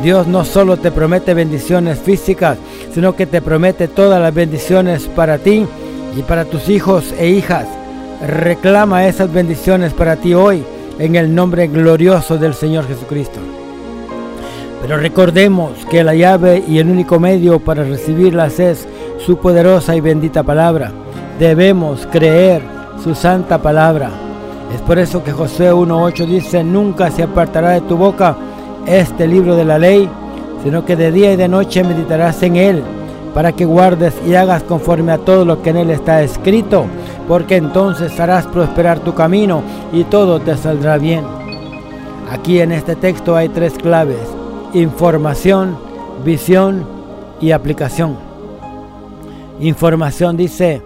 Dios 0.03 0.27
no 0.27 0.45
solo 0.45 0.77
te 0.77 0.91
promete 0.91 1.35
bendiciones 1.35 1.99
físicas, 1.99 2.59
sino 2.95 3.17
que 3.17 3.27
te 3.27 3.43
promete 3.43 3.89
todas 3.89 4.21
las 4.21 4.33
bendiciones 4.33 5.09
para 5.09 5.39
ti 5.39 5.67
y 6.17 6.23
para 6.23 6.45
tus 6.45 6.69
hijos 6.69 7.15
e 7.19 7.29
hijas. 7.29 7.67
Reclama 8.27 9.07
esas 9.07 9.33
bendiciones 9.33 9.95
para 9.95 10.17
ti 10.17 10.35
hoy 10.35 10.63
en 11.01 11.17
el 11.17 11.35
nombre 11.35 11.67
glorioso 11.67 12.37
del 12.37 12.53
Señor 12.53 12.87
Jesucristo. 12.87 13.41
Pero 14.83 14.99
recordemos 14.99 15.73
que 15.91 16.05
la 16.05 16.15
llave 16.15 16.63
y 16.69 16.79
el 16.79 16.91
único 16.91 17.19
medio 17.19 17.59
para 17.59 17.85
recibirlas 17.85 18.61
es 18.61 18.87
su 19.25 19.39
poderosa 19.39 19.97
y 19.97 20.03
bendita 20.03 20.43
palabra. 20.43 20.93
Debemos 21.39 22.07
creer 22.13 22.61
su 23.03 23.15
santa 23.15 23.63
palabra. 23.63 24.11
Es 24.75 24.83
por 24.83 24.99
eso 24.99 25.25
que 25.25 25.33
Josué 25.33 25.73
1.8 25.73 26.27
dice, 26.27 26.63
nunca 26.63 27.11
se 27.11 27.23
apartará 27.23 27.71
de 27.71 27.81
tu 27.81 27.97
boca 27.97 28.37
este 28.87 29.27
libro 29.27 29.57
de 29.57 29.65
la 29.65 29.79
ley, 29.79 30.07
sino 30.63 30.85
que 30.85 30.97
de 30.97 31.13
día 31.13 31.33
y 31.33 31.37
de 31.37 31.49
noche 31.49 31.83
meditarás 31.83 32.43
en 32.43 32.57
él, 32.57 32.83
para 33.33 33.53
que 33.53 33.65
guardes 33.65 34.15
y 34.27 34.35
hagas 34.35 34.63
conforme 34.65 35.13
a 35.13 35.19
todo 35.19 35.47
lo 35.47 35.63
que 35.63 35.71
en 35.71 35.79
él 35.79 35.91
está 35.91 36.23
escrito 36.23 36.85
porque 37.31 37.55
entonces 37.55 38.19
harás 38.19 38.45
prosperar 38.49 38.99
tu 38.99 39.15
camino 39.15 39.63
y 39.93 40.03
todo 40.03 40.41
te 40.41 40.57
saldrá 40.57 40.99
bien. 40.99 41.25
Aquí 42.29 42.59
en 42.59 42.73
este 42.73 42.97
texto 42.97 43.37
hay 43.37 43.49
tres 43.49 43.75
claves, 43.75 44.19
información, 44.75 45.79
visión 46.25 46.85
y 47.41 47.53
aplicación. 47.53 48.17
Información 49.61 50.37
dice, 50.37 50.83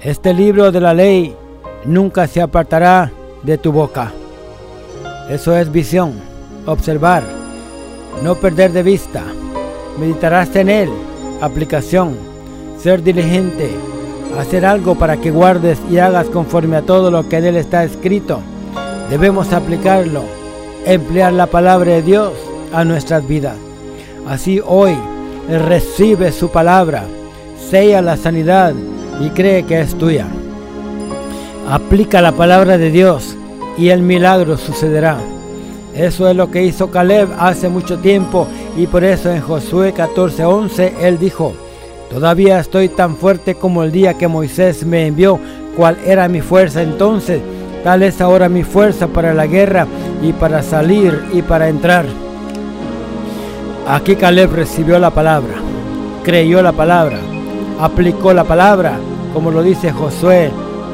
este 0.00 0.34
libro 0.34 0.72
de 0.72 0.80
la 0.80 0.94
ley 0.94 1.36
nunca 1.84 2.26
se 2.26 2.42
apartará 2.42 3.12
de 3.44 3.56
tu 3.56 3.70
boca. 3.70 4.10
Eso 5.30 5.56
es 5.56 5.70
visión, 5.70 6.14
observar, 6.66 7.22
no 8.20 8.34
perder 8.34 8.72
de 8.72 8.82
vista. 8.82 9.22
Meditarás 9.96 10.56
en 10.56 10.68
él, 10.68 10.90
aplicación, 11.40 12.16
ser 12.78 13.00
diligente, 13.00 13.70
hacer 14.38 14.64
algo 14.64 14.94
para 14.94 15.18
que 15.18 15.30
guardes 15.30 15.78
y 15.90 15.98
hagas 15.98 16.28
conforme 16.28 16.76
a 16.76 16.82
todo 16.82 17.10
lo 17.10 17.28
que 17.28 17.38
en 17.38 17.46
él 17.46 17.56
está 17.56 17.84
escrito. 17.84 18.40
Debemos 19.10 19.52
aplicarlo, 19.52 20.22
emplear 20.86 21.32
la 21.32 21.46
palabra 21.46 21.92
de 21.92 22.02
Dios 22.02 22.32
a 22.72 22.84
nuestras 22.84 23.26
vidas. 23.26 23.56
Así 24.26 24.60
hoy 24.64 24.96
recibe 25.48 26.32
su 26.32 26.48
palabra, 26.50 27.04
sella 27.70 28.00
la 28.00 28.16
sanidad 28.16 28.72
y 29.20 29.30
cree 29.30 29.64
que 29.64 29.80
es 29.80 29.94
tuya. 29.96 30.26
Aplica 31.68 32.20
la 32.20 32.32
palabra 32.32 32.78
de 32.78 32.90
Dios 32.90 33.36
y 33.76 33.90
el 33.90 34.02
milagro 34.02 34.56
sucederá. 34.56 35.18
Eso 35.94 36.28
es 36.28 36.34
lo 36.34 36.50
que 36.50 36.64
hizo 36.64 36.90
Caleb 36.90 37.28
hace 37.38 37.68
mucho 37.68 37.98
tiempo 37.98 38.46
y 38.76 38.86
por 38.86 39.04
eso 39.04 39.30
en 39.30 39.42
Josué 39.42 39.92
14:11 39.94 40.94
él 41.02 41.18
dijo, 41.18 41.52
Todavía 42.12 42.60
estoy 42.60 42.90
tan 42.90 43.16
fuerte 43.16 43.54
como 43.54 43.82
el 43.82 43.90
día 43.90 44.14
que 44.14 44.28
Moisés 44.28 44.84
me 44.84 45.06
envió, 45.06 45.40
cuál 45.74 45.96
era 46.04 46.28
mi 46.28 46.42
fuerza 46.42 46.82
entonces. 46.82 47.40
Tal 47.82 48.02
es 48.02 48.20
ahora 48.20 48.50
mi 48.50 48.64
fuerza 48.64 49.06
para 49.08 49.32
la 49.32 49.46
guerra 49.46 49.86
y 50.22 50.34
para 50.34 50.62
salir 50.62 51.24
y 51.32 51.40
para 51.40 51.70
entrar. 51.70 52.04
Aquí 53.88 54.14
Caleb 54.14 54.52
recibió 54.52 54.98
la 54.98 55.10
palabra, 55.10 55.54
creyó 56.22 56.62
la 56.62 56.72
palabra, 56.72 57.16
aplicó 57.80 58.34
la 58.34 58.44
palabra, 58.44 58.92
como 59.32 59.50
lo 59.50 59.62
dice 59.62 59.90
Josué 59.90 60.50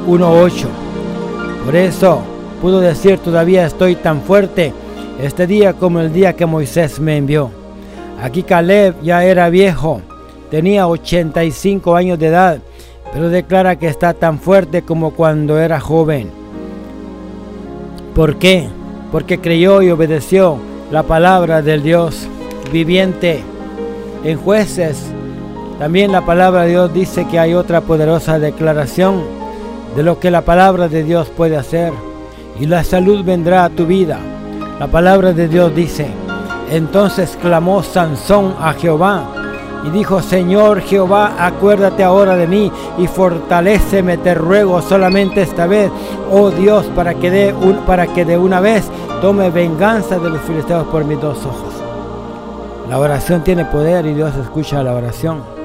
1.8. 0.07 0.67
Por 1.65 1.75
eso 1.75 2.23
pudo 2.63 2.79
decir, 2.79 3.19
todavía 3.19 3.67
estoy 3.67 3.97
tan 3.97 4.23
fuerte 4.23 4.73
este 5.21 5.49
día 5.49 5.73
como 5.73 5.99
el 5.99 6.13
día 6.13 6.37
que 6.37 6.47
Moisés 6.47 7.01
me 7.01 7.17
envió. 7.17 7.51
Aquí 8.23 8.45
Caleb 8.45 8.95
ya 9.03 9.25
era 9.25 9.51
viejo, 9.51 10.01
tenía 10.51 10.89
85 10.89 11.95
años 11.95 12.19
de 12.19 12.27
edad, 12.27 12.59
pero 13.13 13.29
declara 13.29 13.77
que 13.77 13.89
está 13.89 14.15
tan 14.15 14.39
fuerte 14.39 14.83
como 14.83 15.13
cuando 15.13 15.59
era 15.59 15.81
joven. 15.81 16.31
¿Por 18.15 18.37
qué? 18.37 18.69
Porque 19.13 19.39
creyó 19.39 19.83
y 19.83 19.91
obedeció 19.91 20.59
la 20.91 21.03
palabra 21.03 21.63
del 21.63 21.83
Dios 21.83 22.27
viviente. 22.73 23.43
En 24.25 24.37
jueces, 24.39 25.05
también 25.79 26.13
la 26.13 26.27
palabra 26.27 26.63
de 26.63 26.71
Dios 26.71 26.93
dice 26.93 27.27
que 27.27 27.39
hay 27.39 27.55
otra 27.55 27.83
poderosa 27.83 28.39
declaración 28.39 29.23
de 29.95 30.03
lo 30.03 30.19
que 30.19 30.31
la 30.31 30.43
palabra 30.43 30.89
de 30.89 31.05
Dios 31.05 31.29
puede 31.29 31.57
hacer. 31.57 31.93
Y 32.61 32.67
la 32.67 32.83
salud 32.83 33.25
vendrá 33.25 33.65
a 33.65 33.71
tu 33.71 33.87
vida. 33.87 34.19
La 34.81 34.89
palabra 34.89 35.33
de 35.33 35.47
Dios 35.47 35.75
dice, 35.75 36.09
entonces 36.71 37.39
clamó 37.41 37.83
Sansón 37.83 38.55
a 38.61 38.73
Jehová 38.73 39.38
y 39.85 39.91
dijo, 39.91 40.23
Señor 40.23 40.81
Jehová, 40.81 41.35
acuérdate 41.39 42.03
ahora 42.03 42.37
de 42.37 42.47
mí 42.47 42.73
y 42.99 43.07
fortaléceme, 43.07 44.19
te 44.19 44.35
ruego 44.35 44.83
solamente 44.83 45.43
esta 45.43 45.67
vez, 45.67 45.91
oh 46.31 46.51
Dios, 46.51 46.87
para 46.95 47.15
que 47.15 47.31
de, 47.31 47.55
para 47.87 48.07
que 48.07 48.25
de 48.25 48.39
una 48.39 48.61
vez 48.61 48.89
tome 49.21 49.51
venganza 49.51 50.19
de 50.19 50.31
los 50.31 50.41
filisteos 50.43 50.87
por 50.89 51.05
mis 51.05 51.21
dos 51.21 51.39
ojos. 51.45 51.75
La 52.89 52.99
oración 52.99 53.43
tiene 53.45 53.65
poder 53.67 54.07
y 54.07 54.15
Dios 54.15 54.35
escucha 54.37 54.83
la 54.83 54.95
oración. 54.95 55.58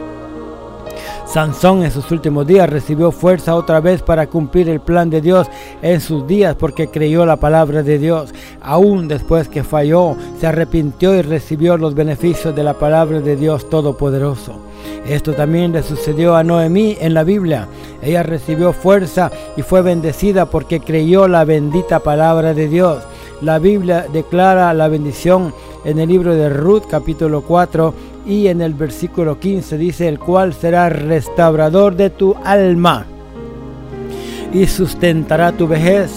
Sansón 1.26 1.84
en 1.84 1.92
sus 1.92 2.12
últimos 2.12 2.46
días 2.46 2.70
recibió 2.70 3.12
fuerza 3.12 3.56
otra 3.56 3.80
vez 3.80 4.02
para 4.02 4.28
cumplir 4.28 4.70
el 4.70 4.82
plan 4.82 5.10
de 5.10 5.22
Dios 5.22 5.48
en 5.82 6.02
sus 6.02 6.28
días 6.28 6.56
porque 6.56 6.90
creyó 6.90 7.26
la 7.26 7.38
palabra 7.38 7.82
de 7.82 7.98
Dios. 7.98 8.34
Aún 8.62 9.08
después 9.08 9.48
que 9.48 9.64
falló, 9.64 10.16
se 10.40 10.48
arrepintió 10.48 11.16
y 11.16 11.22
recibió 11.22 11.78
los 11.78 11.96
beneficios 11.96 12.56
de 12.56 12.64
la 12.64 12.74
palabra 12.74 13.22
de 13.22 13.36
Dios 13.36 13.70
Todopoderoso. 13.70 14.60
Esto 15.08 15.34
también 15.34 15.72
le 15.72 15.82
sucedió 15.82 16.36
a 16.36 16.44
Noemí 16.44 16.98
en 17.00 17.14
la 17.14 17.24
Biblia. 17.24 17.68
Ella 18.02 18.24
recibió 18.24 18.74
fuerza 18.74 19.32
y 19.58 19.62
fue 19.62 19.82
bendecida 19.82 20.46
porque 20.46 20.82
creyó 20.82 21.28
la 21.28 21.46
bendita 21.46 22.00
palabra 22.00 22.54
de 22.54 22.68
Dios. 22.68 23.04
La 23.42 23.60
Biblia 23.60 24.06
declara 24.12 24.74
la 24.74 24.88
bendición 24.88 25.54
en 25.84 26.00
el 26.00 26.10
libro 26.10 26.36
de 26.36 26.50
Ruth 26.50 26.84
capítulo 26.90 27.42
4 27.42 27.94
y 28.26 28.48
en 28.48 28.62
el 28.62 28.74
versículo 28.74 29.40
15 29.40 29.78
dice, 29.78 30.08
el 30.08 30.20
cual 30.20 30.54
será 30.54 30.90
restaurador 30.90 31.96
de 31.96 32.10
tu 32.10 32.36
alma 32.44 33.06
y 34.54 34.68
sustentará 34.68 35.52
tu 35.52 35.68
vejez, 35.68 36.12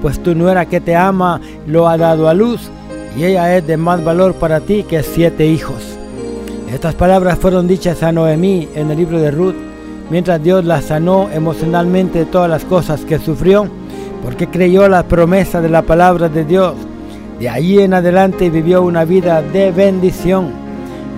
pues 0.00 0.22
tu 0.22 0.34
nuera 0.34 0.66
que 0.66 0.80
te 0.80 0.94
ama 0.94 1.40
lo 1.66 1.88
ha 1.88 1.96
dado 1.96 2.28
a 2.28 2.34
luz 2.34 2.70
y 3.16 3.24
ella 3.24 3.56
es 3.56 3.66
de 3.66 3.76
más 3.76 4.02
valor 4.04 4.34
para 4.34 4.60
ti 4.60 4.84
que 4.84 5.02
siete 5.02 5.46
hijos. 5.46 5.96
Estas 6.72 6.94
palabras 6.94 7.38
fueron 7.38 7.66
dichas 7.66 8.02
a 8.02 8.12
Noemí 8.12 8.68
en 8.74 8.90
el 8.90 8.96
libro 8.96 9.18
de 9.18 9.32
Ruth, 9.32 9.56
mientras 10.08 10.42
Dios 10.42 10.64
la 10.64 10.80
sanó 10.80 11.28
emocionalmente 11.32 12.20
de 12.20 12.24
todas 12.26 12.48
las 12.48 12.64
cosas 12.64 13.00
que 13.04 13.18
sufrió, 13.18 13.66
porque 14.24 14.46
creyó 14.46 14.88
la 14.88 15.02
promesa 15.02 15.60
de 15.60 15.68
la 15.68 15.82
palabra 15.82 16.28
de 16.28 16.44
Dios. 16.44 16.74
De 17.40 17.48
allí 17.48 17.80
en 17.80 17.94
adelante 17.94 18.50
vivió 18.50 18.82
una 18.82 19.04
vida 19.04 19.42
de 19.42 19.72
bendición. 19.72 20.59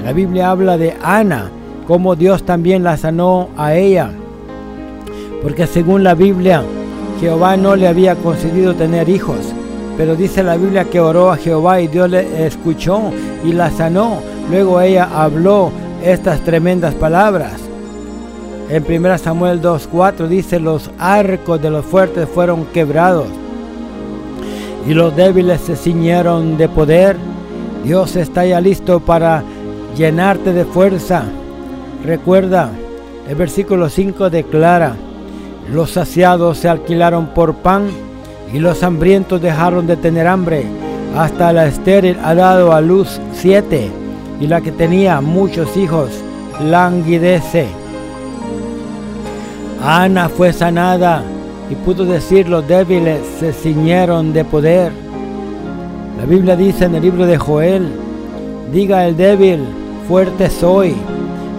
La 0.05 0.13
Biblia 0.13 0.51
habla 0.51 0.77
de 0.77 0.95
Ana, 1.03 1.51
como 1.87 2.17
Dios 2.17 2.45
también 2.45 2.83
la 2.83 2.97
sanó 2.97 3.49
a 3.57 3.75
ella. 3.75 4.11
Porque 5.43 5.67
según 5.67 6.03
la 6.03 6.15
Biblia, 6.15 6.63
Jehová 7.21 7.57
no 7.57 7.77
le 7.77 7.87
había 7.87 8.17
concedido 8.17 8.75
tener 8.75 9.09
hijos. 9.09 9.39
Pero 9.97 10.17
dice 10.17 10.43
la 10.43 10.57
Biblia 10.57 10.85
que 10.85 11.01
oró 11.01 11.31
a 11.31 11.37
Jehová 11.37 11.81
y 11.81 11.89
Dios 11.89 12.11
le 12.11 12.47
escuchó 12.47 13.13
y 13.45 13.53
la 13.53 13.71
sanó. 13.71 14.19
Luego 14.51 14.81
ella 14.81 15.09
habló 15.15 15.71
estas 16.03 16.41
tremendas 16.41 16.95
palabras. 16.95 17.53
En 18.69 18.85
1 18.89 19.19
Samuel 19.19 19.61
2.4 19.61 20.29
dice, 20.29 20.59
los 20.59 20.91
arcos 20.99 21.61
de 21.61 21.71
los 21.71 21.85
fuertes 21.85 22.29
fueron 22.29 22.65
quebrados 22.67 23.27
y 24.89 24.95
los 24.95 25.15
débiles 25.15 25.61
se 25.61 25.77
ciñeron 25.77 26.57
de 26.57 26.69
poder. 26.69 27.17
Dios 27.85 28.17
está 28.17 28.45
ya 28.47 28.61
listo 28.61 29.01
para 29.01 29.43
llenarte 29.97 30.53
de 30.53 30.65
fuerza. 30.65 31.25
Recuerda, 32.05 32.71
el 33.29 33.35
versículo 33.37 33.89
5 33.89 34.31
declara, 34.31 34.97
los 35.71 35.93
saciados 35.93 36.59
se 36.59 36.69
alquilaron 36.69 37.27
por 37.29 37.55
pan 37.55 37.89
y 38.53 38.59
los 38.59 38.83
hambrientos 38.83 39.41
dejaron 39.41 39.87
de 39.87 39.97
tener 39.97 40.27
hambre. 40.27 40.65
Hasta 41.17 41.53
la 41.53 41.67
estéril 41.67 42.17
ha 42.23 42.35
dado 42.35 42.73
a 42.73 42.81
luz 42.81 43.21
siete 43.33 43.91
y 44.41 44.47
la 44.47 44.61
que 44.61 44.73
tenía 44.73 45.21
muchos 45.21 45.77
hijos 45.77 46.11
languidece. 46.61 47.67
Ana 49.83 50.29
fue 50.29 50.53
sanada 50.53 51.23
y 51.71 51.75
pudo 51.75 52.05
decir 52.05 52.49
los 52.49 52.67
débiles 52.67 53.21
se 53.39 53.53
ciñeron 53.53 54.33
de 54.33 54.45
poder. 54.45 54.93
La 56.19 56.27
Biblia 56.27 56.57
dice 56.57 56.85
en 56.85 56.95
el 56.95 57.03
libro 57.03 57.27
de 57.27 57.37
Joel, 57.37 57.89
diga 58.73 59.07
el 59.07 59.17
débil, 59.17 59.61
fuerte 60.09 60.51
soy. 60.51 60.95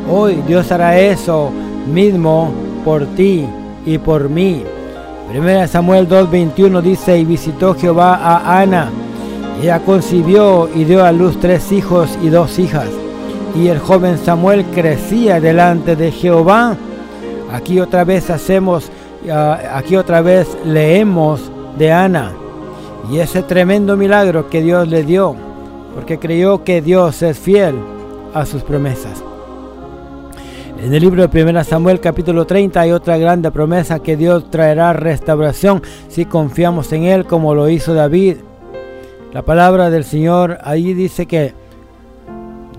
Hoy 0.10 0.44
Dios 0.48 0.72
hará 0.72 1.00
eso 1.00 1.52
mismo 1.92 2.52
por 2.84 3.06
ti 3.16 3.46
y 3.86 3.98
por 3.98 4.30
mí. 4.30 4.64
1 5.34 5.68
Samuel 5.68 6.08
2.21 6.08 6.82
dice, 6.82 7.18
y 7.18 7.26
visitó 7.26 7.74
Jehová 7.74 8.16
a 8.16 8.62
Ana. 8.62 8.90
Ella 9.62 9.80
concibió 9.80 10.70
y 10.74 10.84
dio 10.84 11.04
a 11.04 11.12
luz 11.12 11.40
tres 11.40 11.72
hijos 11.72 12.18
y 12.22 12.30
dos 12.30 12.60
hijas. 12.60 12.88
Y 13.56 13.68
el 13.68 13.80
joven 13.80 14.18
Samuel 14.18 14.66
crecía 14.66 15.40
delante 15.40 15.96
de 15.96 16.12
Jehová. 16.12 16.76
Aquí 17.52 17.80
otra 17.80 18.04
vez 18.04 18.30
hacemos, 18.30 18.90
ah, 19.32 19.60
aquí 19.76 19.96
otra 19.96 20.22
vez 20.22 20.48
leemos 20.66 21.52
de 21.78 21.92
Ana. 21.92 22.32
Y 23.12 23.20
ese 23.20 23.44
tremendo 23.44 23.96
milagro 23.96 24.50
que 24.50 24.62
Dios 24.62 24.88
le 24.88 25.04
dio, 25.04 25.36
porque 25.94 26.20
creyó 26.20 26.64
que 26.64 26.82
Dios 26.82 27.22
es 27.22 27.38
fiel 27.38 27.93
a 28.34 28.46
sus 28.46 28.64
promesas. 28.64 29.24
En 30.84 30.94
el 30.94 31.02
libro 31.02 31.26
de 31.26 31.44
1 31.44 31.64
Samuel 31.64 32.00
capítulo 32.00 32.46
30 32.46 32.82
hay 32.82 32.92
otra 32.92 33.18
grande 33.18 33.52
promesa 33.52 34.00
que 34.00 34.18
Dios 34.18 34.50
traerá 34.52 34.92
restauración 34.92 35.82
si 36.10 36.26
confiamos 36.26 36.92
en 36.92 37.04
Él 37.04 37.26
como 37.26 37.56
lo 37.56 37.70
hizo 37.70 37.94
David. 37.94 38.38
La 39.32 39.44
palabra 39.44 39.90
del 39.90 40.04
Señor 40.04 40.58
ahí 40.64 40.94
dice 40.94 41.26
que 41.26 41.54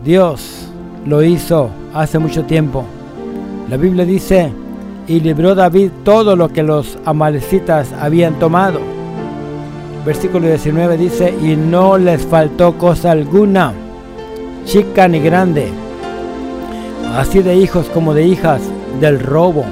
Dios 0.04 0.68
lo 1.06 1.22
hizo 1.22 1.70
hace 1.94 2.18
mucho 2.18 2.44
tiempo. 2.44 2.84
La 3.70 3.78
Biblia 3.78 4.04
dice, 4.04 4.52
y 5.06 5.20
libró 5.20 5.54
David 5.54 5.90
todo 6.04 6.36
lo 6.36 6.50
que 6.50 6.62
los 6.62 6.98
amalecitas 7.04 7.92
habían 7.94 8.38
tomado. 8.38 8.80
Versículo 10.04 10.46
19 10.46 10.98
dice, 10.98 11.34
y 11.42 11.56
no 11.56 11.96
les 11.96 12.26
faltó 12.26 12.76
cosa 12.76 13.12
alguna 13.12 13.72
chica 14.64 15.08
ni 15.08 15.20
grande, 15.20 15.68
así 17.16 17.42
de 17.42 17.56
hijos 17.56 17.86
como 17.92 18.14
de 18.14 18.24
hijas 18.24 18.60
del 19.00 19.20
robo 19.20 19.64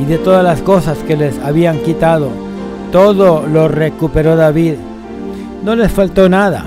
y 0.00 0.04
de 0.04 0.18
todas 0.18 0.44
las 0.44 0.60
cosas 0.60 0.98
que 1.06 1.16
les 1.16 1.38
habían 1.38 1.78
quitado. 1.78 2.30
Todo 2.92 3.44
lo 3.46 3.68
recuperó 3.68 4.36
David. 4.36 4.74
No 5.64 5.74
les 5.74 5.90
faltó 5.90 6.28
nada. 6.28 6.66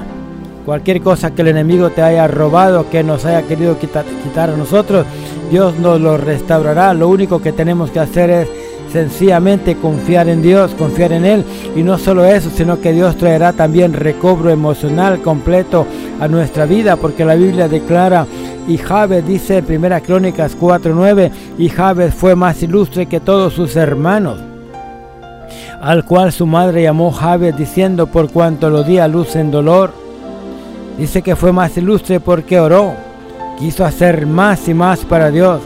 Cualquier 0.66 1.02
cosa 1.02 1.32
que 1.32 1.44
el 1.44 1.50
enemigo 1.50 1.90
te 1.92 2.02
haya 2.02 2.28
robado, 2.28 2.90
que 2.90 3.04
nos 3.04 3.24
haya 3.26 3.44
querido 3.44 3.80
quitar, 3.80 4.04
quitar 4.24 4.50
a 4.50 4.58
nosotros, 4.58 5.06
Dios 5.50 5.80
nos 5.80 6.02
lo 6.02 6.18
restaurará. 6.18 6.94
Lo 6.94 7.08
único 7.08 7.42
que 7.42 7.54
tenemos 7.54 7.92
que 7.92 8.02
hacer 8.02 8.30
es 8.30 8.50
sencillamente 8.92 9.76
confiar 9.76 10.28
en 10.28 10.42
Dios, 10.42 10.74
confiar 10.74 11.14
en 11.14 11.26
Él. 11.26 11.46
Y 11.76 11.84
no 11.84 11.98
solo 11.98 12.26
eso, 12.26 12.50
sino 12.54 12.82
que 12.82 12.92
Dios 12.92 13.16
traerá 13.16 13.54
también 13.54 13.94
recobro 13.94 14.50
emocional 14.50 15.22
completo 15.22 15.86
a 16.20 16.28
nuestra 16.28 16.66
vida, 16.66 16.96
porque 16.96 17.26
la 17.26 17.36
Biblia 17.36 17.68
declara, 17.68 18.26
y 18.68 18.78
Jabez 18.78 19.26
dice 19.26 19.58
en 19.58 19.84
1 19.86 20.02
Crónicas 20.02 20.58
4.9, 20.58 21.32
y 21.58 21.70
Jabez 21.70 22.14
fue 22.14 22.36
más 22.36 22.62
ilustre 22.64 23.06
que 23.06 23.20
todos 23.20 23.54
sus 23.54 23.76
hermanos, 23.76 24.40
al 25.82 26.06
cual 26.06 26.32
su 26.32 26.46
madre 26.46 26.84
llamó 26.84 27.12
Jabez 27.12 27.56
diciendo, 27.56 28.08
por 28.08 28.32
cuanto 28.32 28.70
lo 28.70 28.84
di 28.84 28.98
a 28.98 29.08
luz 29.08 29.36
en 29.36 29.52
dolor. 29.52 29.92
Dice 30.98 31.22
que 31.22 31.36
fue 31.36 31.54
más 31.54 31.78
ilustre 31.78 32.20
porque 32.20 32.60
oró, 32.60 32.94
quiso 33.60 33.86
hacer 33.86 34.26
más 34.26 34.68
y 34.68 34.74
más 34.74 35.00
para 35.06 35.30
Dios, 35.30 35.62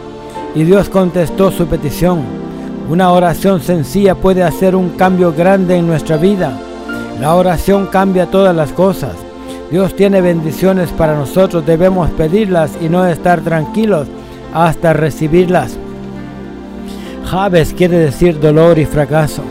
y 0.53 0.63
Dios 0.63 0.89
contestó 0.89 1.49
su 1.51 1.65
petición. 1.67 2.19
Una 2.89 3.11
oración 3.11 3.61
sencilla 3.61 4.15
puede 4.15 4.43
hacer 4.43 4.75
un 4.75 4.89
cambio 4.89 5.31
grande 5.31 5.77
en 5.77 5.87
nuestra 5.87 6.17
vida. 6.17 6.51
La 7.21 7.35
oración 7.35 7.87
cambia 7.87 8.25
todas 8.25 8.53
las 8.53 8.73
cosas. 8.73 9.15
Dios 9.71 9.95
tiene 9.95 10.19
bendiciones 10.19 10.89
para 10.89 11.15
nosotros, 11.15 11.65
debemos 11.65 12.09
pedirlas 12.11 12.71
y 12.81 12.89
no 12.89 13.05
estar 13.07 13.39
tranquilos 13.39 14.05
hasta 14.53 14.91
recibirlas. 14.91 15.77
Javes 17.25 17.73
quiere 17.73 17.97
decir 17.97 18.37
dolor 18.37 18.77
y 18.77 18.85
fracaso. 18.85 19.41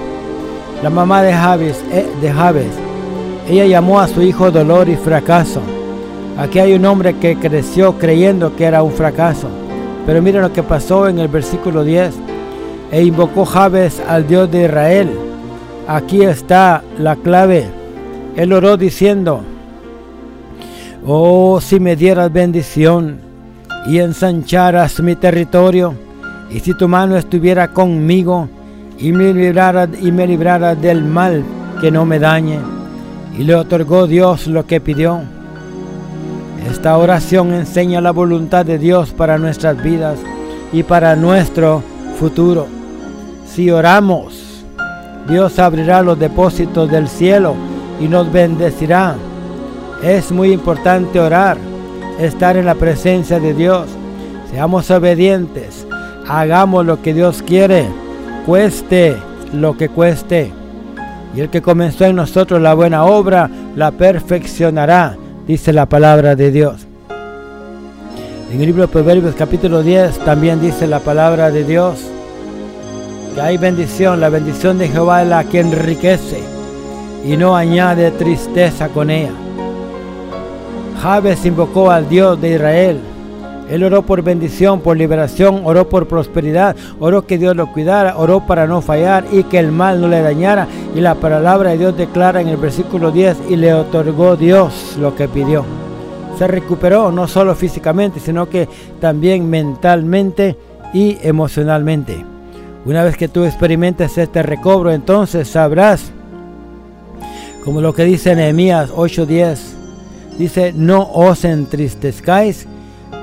La 0.82 0.90
mamá 0.90 1.22
de 1.22 1.32
Javes, 1.32 1.82
eh, 1.90 2.06
de 2.20 2.30
Javes, 2.30 2.72
ella 3.48 3.64
llamó 3.64 3.98
a 3.98 4.08
su 4.08 4.20
hijo 4.20 4.50
dolor 4.50 4.90
y 4.90 4.96
fracaso. 4.96 5.62
Aquí 6.36 6.58
hay 6.58 6.74
un 6.74 6.84
hombre 6.84 7.14
que 7.16 7.36
creció 7.36 7.98
creyendo 7.98 8.54
que 8.54 8.64
era 8.64 8.82
un 8.82 8.92
fracaso. 8.92 9.48
Pero 10.04 10.20
miren 10.20 10.42
lo 10.42 10.52
que 10.52 10.62
pasó 10.62 11.08
en 11.08 11.18
el 11.18 11.28
versículo 11.28 11.82
10. 11.82 12.14
E 12.92 13.02
invocó 13.02 13.46
Jabes 13.46 14.02
al 14.06 14.26
Dios 14.26 14.50
de 14.50 14.64
Israel. 14.64 15.10
Aquí 15.88 16.22
está 16.22 16.82
la 16.98 17.16
clave. 17.16 17.68
Él 18.36 18.52
oró 18.52 18.76
diciendo, 18.76 19.42
Oh, 21.06 21.60
si 21.62 21.80
me 21.80 21.96
dieras 21.96 22.30
bendición 22.30 23.20
y 23.86 23.98
ensancharas 23.98 25.00
mi 25.00 25.16
territorio, 25.16 25.94
y 26.50 26.60
si 26.60 26.74
tu 26.74 26.88
mano 26.88 27.16
estuviera 27.16 27.68
conmigo 27.68 28.48
y 28.98 29.12
me 29.12 29.32
librara, 29.32 29.88
y 29.98 30.12
me 30.12 30.26
librara 30.26 30.74
del 30.74 31.02
mal 31.02 31.42
que 31.80 31.90
no 31.90 32.04
me 32.04 32.18
dañe. 32.18 32.58
Y 33.38 33.44
le 33.44 33.54
otorgó 33.54 34.06
Dios 34.06 34.46
lo 34.46 34.66
que 34.66 34.80
pidió. 34.80 35.20
Esta 36.70 36.98
oración 36.98 37.54
enseña 37.54 38.02
la 38.02 38.10
voluntad 38.10 38.66
de 38.66 38.78
Dios 38.78 39.10
para 39.10 39.38
nuestras 39.38 39.82
vidas 39.82 40.18
y 40.72 40.82
para 40.82 41.16
nuestro 41.16 41.82
futuro. 42.18 42.66
Si 43.46 43.70
oramos, 43.70 44.64
Dios 45.26 45.58
abrirá 45.58 46.02
los 46.02 46.18
depósitos 46.18 46.90
del 46.90 47.08
cielo 47.08 47.54
y 48.00 48.08
nos 48.08 48.30
bendecirá. 48.30 49.14
Es 50.02 50.32
muy 50.32 50.52
importante 50.52 51.20
orar, 51.20 51.58
estar 52.18 52.56
en 52.56 52.66
la 52.66 52.74
presencia 52.74 53.38
de 53.38 53.54
Dios. 53.54 53.86
Seamos 54.50 54.90
obedientes, 54.90 55.86
hagamos 56.28 56.86
lo 56.86 57.02
que 57.02 57.14
Dios 57.14 57.42
quiere, 57.42 57.86
cueste 58.46 59.16
lo 59.52 59.76
que 59.76 59.88
cueste. 59.88 60.52
Y 61.34 61.40
el 61.40 61.50
que 61.50 61.62
comenzó 61.62 62.06
en 62.06 62.16
nosotros 62.16 62.60
la 62.60 62.74
buena 62.74 63.04
obra, 63.04 63.50
la 63.76 63.92
perfeccionará 63.92 65.16
dice 65.46 65.72
la 65.72 65.86
palabra 65.86 66.36
de 66.36 66.50
Dios. 66.50 66.86
En 68.52 68.60
el 68.60 68.66
libro 68.66 68.82
de 68.82 68.88
Proverbios 68.88 69.34
capítulo 69.34 69.82
10 69.82 70.18
también 70.20 70.60
dice 70.60 70.86
la 70.86 71.00
palabra 71.00 71.50
de 71.50 71.64
Dios 71.64 72.00
que 73.34 73.40
hay 73.40 73.58
bendición, 73.58 74.20
la 74.20 74.28
bendición 74.28 74.78
de 74.78 74.88
Jehová 74.88 75.22
es 75.22 75.28
la 75.28 75.44
que 75.44 75.60
enriquece 75.60 76.40
y 77.24 77.36
no 77.36 77.54
añade 77.54 78.10
tristeza 78.12 78.88
con 78.88 79.10
ella. 79.10 79.32
Jabes 81.02 81.44
invocó 81.46 81.90
al 81.90 82.08
Dios 82.08 82.40
de 82.40 82.54
Israel 82.54 83.00
él 83.70 83.84
oró 83.84 84.02
por 84.02 84.22
bendición, 84.22 84.80
por 84.80 84.96
liberación, 84.96 85.62
oró 85.64 85.88
por 85.88 86.08
prosperidad, 86.08 86.74
oró 86.98 87.24
que 87.24 87.38
Dios 87.38 87.54
lo 87.54 87.72
cuidara, 87.72 88.16
oró 88.16 88.44
para 88.44 88.66
no 88.66 88.82
fallar 88.82 89.24
y 89.30 89.44
que 89.44 89.60
el 89.60 89.70
mal 89.70 90.00
no 90.00 90.08
le 90.08 90.20
dañara. 90.22 90.66
Y 90.96 91.00
la 91.00 91.14
palabra 91.14 91.70
de 91.70 91.78
Dios 91.78 91.96
declara 91.96 92.40
en 92.40 92.48
el 92.48 92.56
versículo 92.56 93.12
10 93.12 93.36
y 93.48 93.54
le 93.54 93.72
otorgó 93.72 94.34
Dios 94.34 94.96
lo 94.98 95.14
que 95.14 95.28
pidió. 95.28 95.64
Se 96.36 96.48
recuperó 96.48 97.12
no 97.12 97.28
solo 97.28 97.54
físicamente, 97.54 98.18
sino 98.18 98.48
que 98.48 98.68
también 99.00 99.48
mentalmente 99.48 100.56
y 100.92 101.18
emocionalmente. 101.22 102.24
Una 102.84 103.04
vez 103.04 103.16
que 103.16 103.28
tú 103.28 103.44
experimentes 103.44 104.18
este 104.18 104.42
recobro, 104.42 104.90
entonces 104.90 105.46
sabrás, 105.46 106.10
como 107.64 107.80
lo 107.80 107.94
que 107.94 108.04
dice 108.04 108.34
Nehemías 108.34 108.90
8:10, 108.90 109.79
dice, 110.40 110.72
no 110.74 111.02
os 111.12 111.44
entristezcáis 111.44 112.66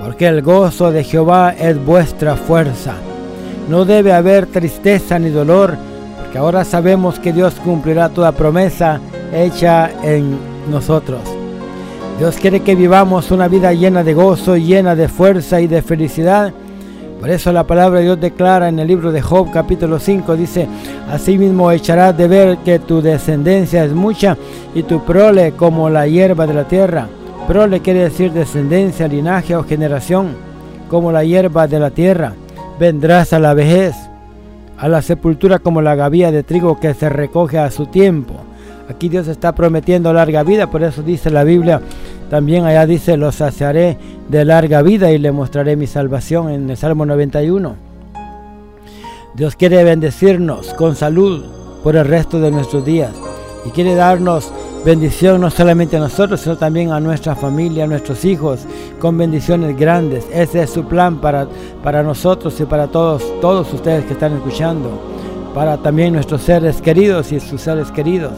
porque 0.02 0.28
el 0.28 0.42
gozo 0.42 0.92
de 0.92 1.04
Jehová 1.04 1.54
es 1.58 1.84
vuestra 1.84 2.36
fuerza. 2.36 2.94
No 3.70 3.84
debe 3.84 4.14
haber 4.14 4.46
tristeza 4.46 5.18
ni 5.20 5.30
dolor, 5.30 5.76
porque 6.20 6.38
ahora 6.38 6.64
sabemos 6.64 7.20
que 7.20 7.34
Dios 7.34 7.56
cumplirá 7.56 8.10
toda 8.10 8.32
promesa 8.32 9.02
hecha 9.34 9.90
en 10.04 10.38
nosotros. 10.70 11.20
Dios 12.20 12.36
quiere 12.38 12.62
que 12.62 12.76
vivamos 12.76 13.32
una 13.32 13.48
vida 13.48 13.74
llena 13.74 14.04
de 14.04 14.14
gozo, 14.14 14.56
llena 14.56 14.96
de 14.96 15.08
fuerza 15.08 15.60
y 15.60 15.68
de 15.68 15.82
felicidad. 15.82 16.54
Por 17.20 17.30
eso 17.30 17.52
la 17.52 17.66
palabra 17.66 18.00
de 18.00 18.06
Dios 18.06 18.22
declara 18.22 18.70
en 18.70 18.80
el 18.80 18.88
libro 18.88 19.12
de 19.12 19.22
Job 19.22 19.52
capítulo 19.52 20.00
5, 20.00 20.36
dice, 20.36 20.68
Asimismo 21.10 21.72
echarás 21.72 22.16
de 22.18 22.28
ver 22.28 22.58
que 22.60 22.80
tu 22.80 23.02
descendencia 23.02 23.84
es 23.84 23.94
mucha 23.94 24.38
y 24.76 24.84
tu 24.84 25.04
prole 25.04 25.54
como 25.54 25.90
la 25.90 26.08
hierba 26.08 26.46
de 26.46 26.54
la 26.54 26.68
tierra 26.68 27.08
le 27.48 27.80
quiere 27.80 28.02
decir 28.02 28.34
descendencia, 28.34 29.08
linaje 29.08 29.56
o 29.56 29.64
generación, 29.64 30.36
como 30.90 31.12
la 31.12 31.24
hierba 31.24 31.66
de 31.68 31.80
la 31.80 31.92
tierra. 31.92 32.34
Vendrás 32.78 33.34
a 33.34 33.40
la 33.40 33.54
vejez, 33.54 33.96
a 34.78 34.88
la 34.88 35.02
sepultura 35.02 35.58
como 35.58 35.82
la 35.82 35.96
gavía 35.96 36.32
de 36.32 36.44
trigo 36.44 36.80
que 36.80 36.94
se 36.94 37.10
recoge 37.10 37.58
a 37.58 37.72
su 37.72 37.88
tiempo. 37.88 38.36
Aquí 38.90 39.10
Dios 39.10 39.28
está 39.28 39.54
prometiendo 39.54 40.14
larga 40.14 40.44
vida, 40.44 40.72
por 40.72 40.82
eso 40.82 41.04
dice 41.04 41.30
la 41.30 41.44
Biblia, 41.44 41.82
también 42.30 42.66
allá 42.66 42.86
dice, 42.86 43.18
los 43.18 43.36
saciaré 43.36 43.98
de 44.30 44.46
larga 44.46 44.82
vida 44.82 45.12
y 45.12 45.18
le 45.18 45.32
mostraré 45.32 45.76
mi 45.76 45.88
salvación 45.88 46.50
en 46.50 46.70
el 46.70 46.78
Salmo 46.78 47.06
91. 47.06 47.76
Dios 49.36 49.56
quiere 49.56 49.84
bendecirnos 49.84 50.74
con 50.74 50.96
salud 50.96 51.46
por 51.84 51.96
el 51.96 52.06
resto 52.06 52.40
de 52.40 52.50
nuestros 52.50 52.86
días 52.86 53.12
y 53.66 53.70
quiere 53.72 53.94
darnos 53.94 54.52
bendición 54.86 55.42
no 55.42 55.50
solamente 55.50 55.98
a 55.98 56.00
nosotros, 56.00 56.40
sino 56.40 56.58
también 56.58 56.92
a 56.92 57.00
nuestra 57.00 57.36
familia, 57.36 57.84
a 57.84 57.88
nuestros 57.88 58.24
hijos, 58.24 58.62
con 59.00 59.18
bendiciones 59.18 59.78
grandes. 59.78 60.26
Ese 60.32 60.64
es 60.64 60.70
su 60.70 60.86
plan 60.86 61.20
para, 61.20 61.48
para 61.84 62.04
nosotros 62.04 62.58
y 62.62 62.66
para 62.66 62.88
todos, 62.88 63.24
todos 63.42 63.74
ustedes 63.74 64.06
que 64.06 64.14
están 64.14 64.34
escuchando, 64.38 64.90
para 65.54 65.78
también 65.78 66.14
nuestros 66.14 66.42
seres 66.42 66.82
queridos 66.82 67.32
y 67.34 67.40
sus 67.40 67.60
seres 67.60 67.92
queridos. 67.92 68.32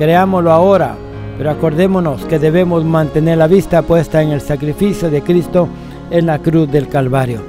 Creámoslo 0.00 0.50
ahora, 0.50 0.96
pero 1.36 1.50
acordémonos 1.50 2.24
que 2.24 2.38
debemos 2.38 2.82
mantener 2.86 3.36
la 3.36 3.46
vista 3.46 3.82
puesta 3.82 4.22
en 4.22 4.30
el 4.30 4.40
sacrificio 4.40 5.10
de 5.10 5.20
Cristo 5.20 5.68
en 6.10 6.24
la 6.24 6.38
cruz 6.38 6.72
del 6.72 6.88
Calvario. 6.88 7.42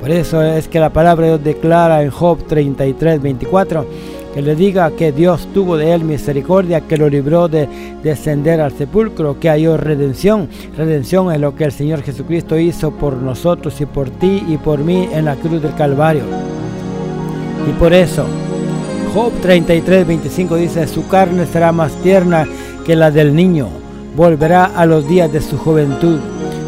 Por 0.00 0.10
eso 0.10 0.42
es 0.42 0.68
que 0.68 0.80
la 0.80 0.88
palabra 0.88 1.26
de 1.26 1.32
Dios 1.32 1.44
declara 1.44 2.02
en 2.02 2.08
Job 2.08 2.38
33, 2.46 3.20
24, 3.20 3.84
que 4.32 4.40
le 4.40 4.56
diga 4.56 4.90
que 4.92 5.12
Dios 5.12 5.48
tuvo 5.52 5.76
de 5.76 5.92
él 5.92 6.02
misericordia, 6.02 6.80
que 6.80 6.96
lo 6.96 7.10
libró 7.10 7.46
de 7.46 7.68
descender 8.02 8.62
al 8.62 8.72
sepulcro, 8.72 9.38
que 9.38 9.50
halló 9.50 9.76
redención. 9.76 10.48
Redención 10.78 11.30
es 11.30 11.38
lo 11.38 11.54
que 11.54 11.64
el 11.64 11.72
Señor 11.72 12.00
Jesucristo 12.00 12.58
hizo 12.58 12.90
por 12.90 13.18
nosotros 13.18 13.78
y 13.82 13.84
por 13.84 14.08
ti 14.08 14.42
y 14.48 14.56
por 14.56 14.78
mí 14.78 15.10
en 15.12 15.26
la 15.26 15.36
cruz 15.36 15.60
del 15.60 15.74
Calvario. 15.74 16.22
Y 17.68 17.72
por 17.72 17.92
eso, 17.92 18.24
Job 19.14 19.32
33, 19.40 20.06
25 20.06 20.56
dice, 20.56 20.86
su 20.86 21.08
carne 21.08 21.46
será 21.46 21.72
más 21.72 21.92
tierna 22.02 22.46
que 22.84 22.94
la 22.94 23.10
del 23.10 23.34
niño, 23.34 23.68
volverá 24.16 24.66
a 24.66 24.86
los 24.86 25.08
días 25.08 25.32
de 25.32 25.40
su 25.40 25.58
juventud. 25.58 26.18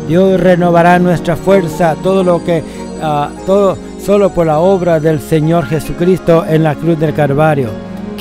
Dios 0.08 0.40
renovará 0.40 0.98
nuestra 0.98 1.36
fuerza, 1.36 1.96
todo 2.02 2.24
lo 2.24 2.42
que, 2.44 2.62
uh, 3.02 3.44
todo 3.46 3.76
solo 4.04 4.30
por 4.30 4.46
la 4.46 4.58
obra 4.58 4.98
del 4.98 5.20
Señor 5.20 5.66
Jesucristo 5.66 6.44
en 6.48 6.64
la 6.64 6.74
cruz 6.74 6.98
del 6.98 7.14
Calvario. 7.14 7.68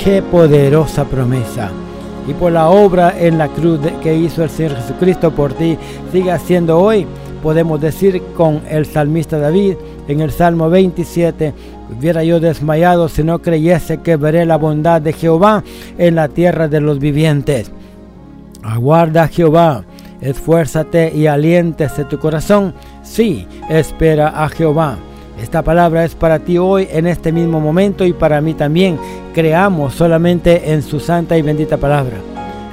Qué 0.02 0.22
poderosa 0.22 1.04
promesa. 1.04 1.70
Y 2.28 2.34
por 2.34 2.52
la 2.52 2.68
obra 2.68 3.14
en 3.18 3.38
la 3.38 3.48
cruz 3.48 3.80
que 4.02 4.14
hizo 4.14 4.44
el 4.44 4.50
Señor 4.50 4.76
Jesucristo 4.76 5.30
por 5.30 5.54
ti, 5.54 5.76
sigue 6.12 6.30
haciendo 6.30 6.78
hoy. 6.78 7.06
Podemos 7.42 7.80
decir 7.80 8.22
con 8.36 8.60
el 8.68 8.84
salmista 8.84 9.38
David 9.38 9.76
en 10.06 10.20
el 10.20 10.30
Salmo 10.30 10.68
27, 10.68 11.54
hubiera 11.96 12.24
yo 12.24 12.40
desmayado 12.40 13.08
si 13.08 13.22
no 13.24 13.40
creyese 13.40 13.98
que 13.98 14.16
veré 14.16 14.46
la 14.46 14.56
bondad 14.56 15.00
de 15.00 15.12
Jehová 15.12 15.62
en 15.98 16.14
la 16.14 16.28
tierra 16.28 16.68
de 16.68 16.80
los 16.80 16.98
vivientes. 16.98 17.70
Aguarda 18.62 19.28
Jehová, 19.28 19.84
esfuérzate 20.20 21.12
y 21.14 21.26
aliéntese 21.26 22.04
tu 22.04 22.18
corazón. 22.18 22.74
Sí, 23.02 23.46
espera 23.68 24.44
a 24.44 24.48
Jehová. 24.48 24.96
Esta 25.42 25.62
palabra 25.62 26.04
es 26.04 26.14
para 26.14 26.38
ti 26.38 26.58
hoy 26.58 26.86
en 26.90 27.06
este 27.06 27.32
mismo 27.32 27.60
momento 27.60 28.04
y 28.04 28.12
para 28.12 28.40
mí 28.40 28.54
también. 28.54 28.98
Creamos 29.32 29.94
solamente 29.94 30.72
en 30.72 30.82
su 30.82 31.00
santa 31.00 31.38
y 31.38 31.42
bendita 31.42 31.78
palabra. 31.78 32.18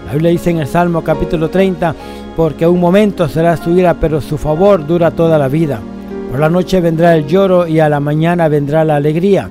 La 0.05 0.13
Biblia 0.13 0.31
dice 0.31 0.49
en 0.49 0.59
el 0.59 0.67
Salmo 0.67 1.01
capítulo 1.03 1.49
30, 1.49 1.95
porque 2.35 2.67
un 2.67 2.79
momento 2.79 3.27
será 3.27 3.55
su 3.57 3.71
ira, 3.71 3.93
pero 3.95 4.21
su 4.21 4.37
favor 4.37 4.85
dura 4.85 5.11
toda 5.11 5.37
la 5.37 5.47
vida. 5.47 5.79
Por 6.29 6.39
la 6.39 6.49
noche 6.49 6.81
vendrá 6.81 7.15
el 7.15 7.25
lloro 7.27 7.67
y 7.67 7.79
a 7.79 7.89
la 7.89 7.99
mañana 7.99 8.47
vendrá 8.47 8.83
la 8.83 8.95
alegría. 8.97 9.49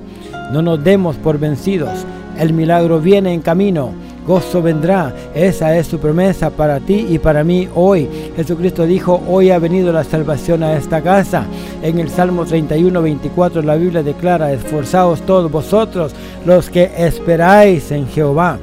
No 0.51 0.61
nos 0.61 0.83
demos 0.83 1.15
por 1.17 1.39
vencidos. 1.39 2.05
El 2.37 2.53
milagro 2.53 2.99
viene 2.99 3.33
en 3.33 3.41
camino 3.41 3.91
gozo 4.27 4.61
vendrá. 4.61 5.13
Esa 5.33 5.75
es 5.77 5.87
su 5.87 5.99
promesa 5.99 6.49
para 6.49 6.79
ti 6.79 7.07
y 7.09 7.17
para 7.17 7.43
mí 7.43 7.67
hoy. 7.73 8.07
Jesucristo 8.35 8.85
dijo, 8.85 9.23
hoy 9.27 9.49
ha 9.49 9.57
venido 9.57 9.93
la 9.93 10.03
salvación 10.03 10.61
a 10.61 10.75
esta 10.75 11.01
casa. 11.01 11.45
En 11.81 11.97
el 11.97 12.09
Salmo 12.09 12.45
31, 12.45 13.01
24 13.01 13.61
la 13.61 13.75
Biblia 13.75 14.03
declara, 14.03 14.51
esforzaos 14.51 15.21
todos 15.21 15.49
vosotros 15.49 16.13
los 16.45 16.69
que 16.69 16.91
esperáis 16.97 17.91
en 17.91 18.07
Jehová 18.07 18.59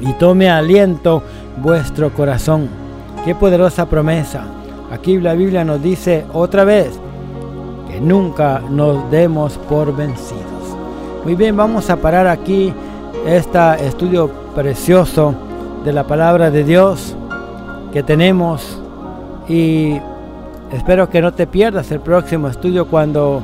y 0.00 0.12
tome 0.14 0.50
aliento 0.50 1.22
vuestro 1.62 2.12
corazón. 2.12 2.68
Qué 3.24 3.34
poderosa 3.34 3.88
promesa. 3.88 4.44
Aquí 4.92 5.18
la 5.18 5.34
Biblia 5.34 5.64
nos 5.64 5.82
dice 5.82 6.24
otra 6.32 6.64
vez 6.64 7.00
nunca 8.00 8.60
nos 8.70 9.10
demos 9.10 9.58
por 9.68 9.94
vencidos. 9.94 10.44
Muy 11.24 11.34
bien, 11.34 11.56
vamos 11.56 11.90
a 11.90 11.96
parar 11.96 12.26
aquí 12.26 12.72
este 13.26 13.58
estudio 13.86 14.30
precioso 14.54 15.34
de 15.84 15.92
la 15.92 16.04
palabra 16.04 16.50
de 16.50 16.64
Dios 16.64 17.16
que 17.92 18.02
tenemos 18.02 18.80
y 19.48 20.00
espero 20.72 21.08
que 21.08 21.20
no 21.20 21.32
te 21.32 21.46
pierdas 21.46 21.90
el 21.90 22.00
próximo 22.00 22.48
estudio 22.48 22.86
cuando 22.86 23.42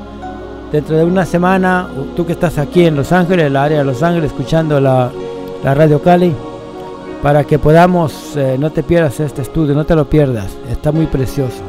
dentro 0.73 0.97
de 0.97 1.05
una 1.05 1.27
semana, 1.27 1.89
tú 2.17 2.25
que 2.25 2.33
estás 2.33 2.59
aquí 2.59 2.87
en 2.87 2.97
Los 2.97 3.13
Ángeles, 3.13 3.47
el 3.47 3.57
área 3.57 3.79
de 3.79 3.85
Los 3.85 4.03
Ángeles, 4.03 4.31
escuchando 4.31 4.81
la, 4.81 5.11
la 5.63 5.75
Radio 5.75 6.01
Cali, 6.01 6.35
para 7.23 7.45
que 7.45 7.59
podamos, 7.59 8.37
eh, 8.37 8.57
no 8.59 8.71
te 8.71 8.83
pierdas 8.83 9.21
este 9.21 9.43
estudio, 9.43 9.75
no 9.75 9.85
te 9.85 9.95
lo 9.95 10.07
pierdas, 10.09 10.57
está 10.71 10.91
muy 10.91 11.07
precioso. 11.07 11.63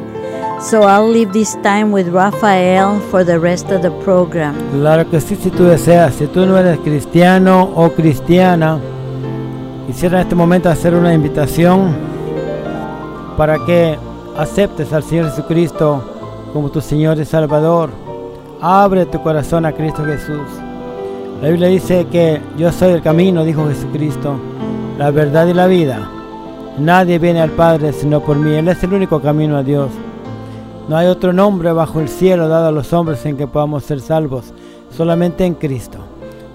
So 0.62 0.84
I'll 0.84 1.10
leave 1.10 1.32
this 1.32 1.56
time 1.56 1.90
with 1.90 2.08
Rafael 2.08 3.00
for 3.10 3.24
the 3.24 3.36
rest 3.40 3.72
of 3.72 3.82
the 3.82 3.90
program. 4.04 4.54
Claro 4.70 5.10
que 5.10 5.20
sí, 5.20 5.34
si 5.34 5.50
tú 5.50 5.64
deseas, 5.64 6.14
si 6.14 6.28
tú 6.28 6.46
no 6.46 6.56
eres 6.56 6.78
cristiano 6.78 7.72
o 7.74 7.90
cristiana, 7.90 8.78
quisiera 9.88 10.20
en 10.20 10.22
este 10.22 10.36
momento 10.36 10.70
hacer 10.70 10.94
una 10.94 11.12
invitación 11.12 11.96
para 13.36 13.58
que 13.66 13.98
aceptes 14.36 14.92
al 14.92 15.02
Señor 15.02 15.30
Jesucristo 15.30 16.00
como 16.52 16.70
tu 16.70 16.80
Señor 16.80 17.18
y 17.18 17.24
Salvador. 17.24 17.90
Abre 18.60 19.04
tu 19.06 19.20
corazón 19.20 19.66
a 19.66 19.72
Cristo 19.72 20.04
Jesús. 20.04 20.46
La 21.42 21.48
Biblia 21.48 21.66
dice 21.66 22.06
que 22.06 22.40
yo 22.56 22.70
soy 22.70 22.92
el 22.92 23.02
camino, 23.02 23.44
dijo 23.44 23.66
Jesucristo 23.66 24.38
la 24.96 25.10
verdad 25.10 25.48
y 25.48 25.54
la 25.54 25.66
vida. 25.66 26.08
Nadie 26.78 27.18
viene 27.18 27.40
al 27.40 27.50
Padre 27.50 27.92
sino 27.92 28.20
por 28.20 28.36
mí. 28.36 28.54
Él 28.54 28.68
es 28.68 28.80
el 28.84 28.92
único 28.92 29.20
camino 29.20 29.56
a 29.56 29.64
Dios. 29.64 29.90
No 30.88 30.96
hay 30.96 31.06
otro 31.06 31.32
nombre 31.32 31.72
bajo 31.72 32.00
el 32.00 32.08
cielo 32.08 32.48
dado 32.48 32.68
a 32.68 32.72
los 32.72 32.92
hombres 32.92 33.24
en 33.26 33.36
que 33.36 33.46
podamos 33.46 33.84
ser 33.84 34.00
salvos, 34.00 34.52
solamente 34.90 35.44
en 35.44 35.54
Cristo. 35.54 35.98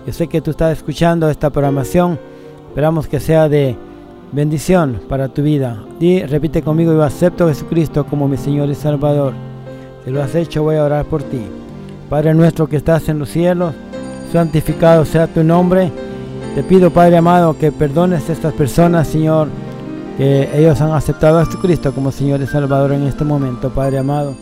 Yo 0.05 0.13
sé 0.13 0.27
que 0.27 0.41
tú 0.41 0.51
estás 0.51 0.77
escuchando 0.77 1.29
esta 1.29 1.49
programación. 1.49 2.19
Esperamos 2.69 3.07
que 3.07 3.19
sea 3.19 3.49
de 3.49 3.75
bendición 4.31 5.01
para 5.07 5.29
tu 5.29 5.41
vida. 5.41 5.83
Y 5.99 6.21
repite 6.23 6.61
conmigo, 6.61 6.93
yo 6.93 7.03
acepto 7.03 7.45
a 7.45 7.49
Jesucristo 7.49 8.05
como 8.05 8.27
mi 8.27 8.37
Señor 8.37 8.69
y 8.69 8.75
Salvador. 8.75 9.33
Si 10.05 10.11
lo 10.11 10.21
has 10.21 10.35
hecho, 10.35 10.63
voy 10.63 10.75
a 10.75 10.83
orar 10.83 11.05
por 11.05 11.23
ti. 11.23 11.41
Padre 12.09 12.33
nuestro 12.33 12.67
que 12.67 12.77
estás 12.77 13.09
en 13.09 13.19
los 13.19 13.29
cielos, 13.29 13.73
santificado 14.31 15.03
sea 15.03 15.27
tu 15.27 15.43
nombre 15.43 15.91
te 16.57 16.63
pido, 16.63 16.89
Padre 16.89 17.17
amado, 17.17 17.55
que 17.55 17.71
perdones 17.71 18.27
a 18.27 18.33
estas 18.33 18.51
personas, 18.51 19.07
Señor, 19.07 19.47
que 20.17 20.49
ellos 20.57 20.81
han 20.81 20.91
aceptado 20.91 21.39
a 21.39 21.45
Jesucristo 21.45 21.93
como 21.93 22.11
Señor 22.11 22.41
y 22.41 22.47
Salvador 22.47 22.91
en 22.91 23.03
este 23.03 23.23
momento, 23.23 23.69
Padre 23.69 23.99
amado. 23.99 24.35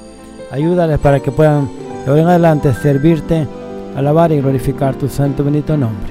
Ayúdales 0.51 0.99
para 0.99 1.19
que 1.19 1.31
puedan 1.31 1.69
de 2.05 2.11
ahora 2.11 2.21
en 2.21 2.27
adelante 2.27 2.73
servirte, 2.73 3.47
alabar 3.95 4.31
y 4.31 4.39
glorificar 4.39 4.95
tu 4.95 5.09
santo 5.09 5.43
bendito 5.43 5.75
nombre. 5.75 6.07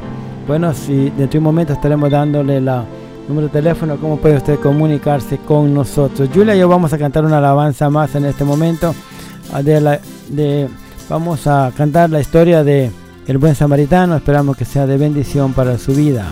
Bueno, 0.46 0.74
si 0.74 1.04
dentro 1.10 1.32
de 1.32 1.38
un 1.38 1.44
momento 1.44 1.72
estaremos 1.72 2.10
dándole 2.10 2.60
la 2.60 2.84
número 3.28 3.46
de 3.46 3.52
teléfono, 3.52 3.96
cómo 3.96 4.18
puede 4.18 4.36
usted 4.36 4.58
comunicarse 4.58 5.38
con 5.38 5.72
nosotros. 5.72 6.28
Julia 6.34 6.54
yo 6.54 6.68
vamos 6.68 6.92
a 6.92 6.98
cantar 6.98 7.24
una 7.24 7.38
alabanza 7.38 7.88
más 7.88 8.14
en 8.14 8.26
este 8.26 8.44
momento. 8.44 8.94
Ah, 9.52 9.62
de, 9.62 10.68
vamos 11.08 11.46
a 11.46 11.72
cantar 11.76 12.10
la 12.10 12.20
historia 12.20 12.62
de 12.64 12.90
el 13.26 13.38
buen 13.38 13.54
samaritano. 13.54 14.16
Esperamos 14.16 14.56
que 14.56 14.64
sea 14.64 14.86
de 14.86 14.98
bendición 14.98 15.52
para 15.52 15.78
su 15.78 15.92
vida. 15.92 16.26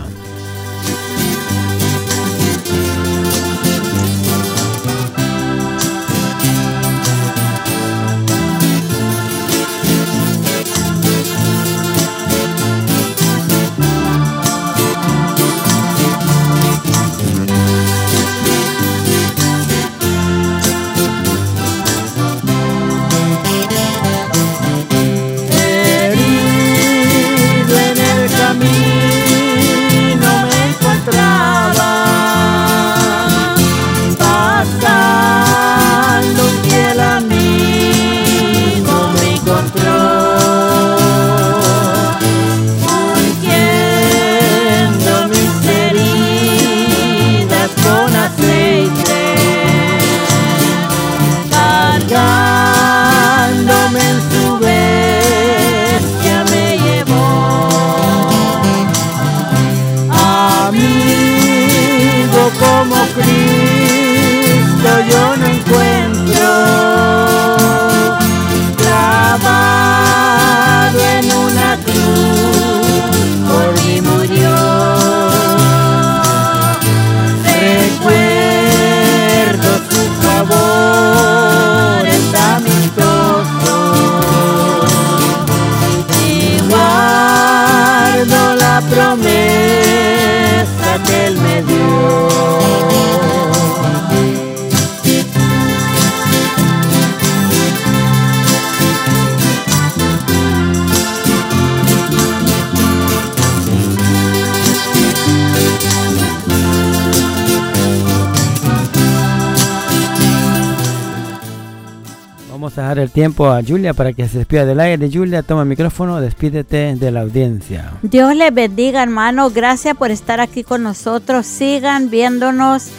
Tiempo 113.13 113.47
a 113.47 113.61
Julia 113.63 113.93
para 113.93 114.11
que 114.11 114.27
se 114.27 114.39
despida 114.39 114.65
del 114.65 114.79
aire. 114.79 115.09
Julia, 115.11 115.43
toma 115.43 115.61
el 115.61 115.69
micrófono, 115.69 116.19
despídete 116.19 116.95
de 116.95 117.11
la 117.11 117.21
audiencia. 117.21 117.93
Dios 118.01 118.35
les 118.35 118.53
bendiga, 118.53 119.01
hermano. 119.01 119.49
Gracias 119.49 119.95
por 119.95 120.11
estar 120.11 120.41
aquí 120.41 120.63
con 120.63 120.83
nosotros. 120.83 121.45
Sigan 121.45 122.09
viéndonos, 122.09 122.89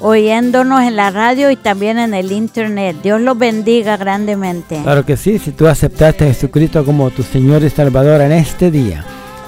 oyéndonos 0.00 0.82
en 0.82 0.96
la 0.96 1.10
radio 1.10 1.50
y 1.50 1.56
también 1.56 1.98
en 1.98 2.14
el 2.14 2.32
internet. 2.32 2.96
Dios 3.02 3.20
los 3.20 3.36
bendiga 3.36 3.96
grandemente. 3.96 4.80
Claro 4.82 5.04
que 5.04 5.16
sí, 5.16 5.38
si 5.38 5.50
tú 5.50 5.66
aceptaste 5.66 6.24
a 6.24 6.28
Jesucristo 6.28 6.84
como 6.84 7.10
tu 7.10 7.22
Señor 7.22 7.62
y 7.64 7.70
Salvador 7.70 8.20
en 8.20 8.32
este 8.32 8.70
día. 8.70 9.04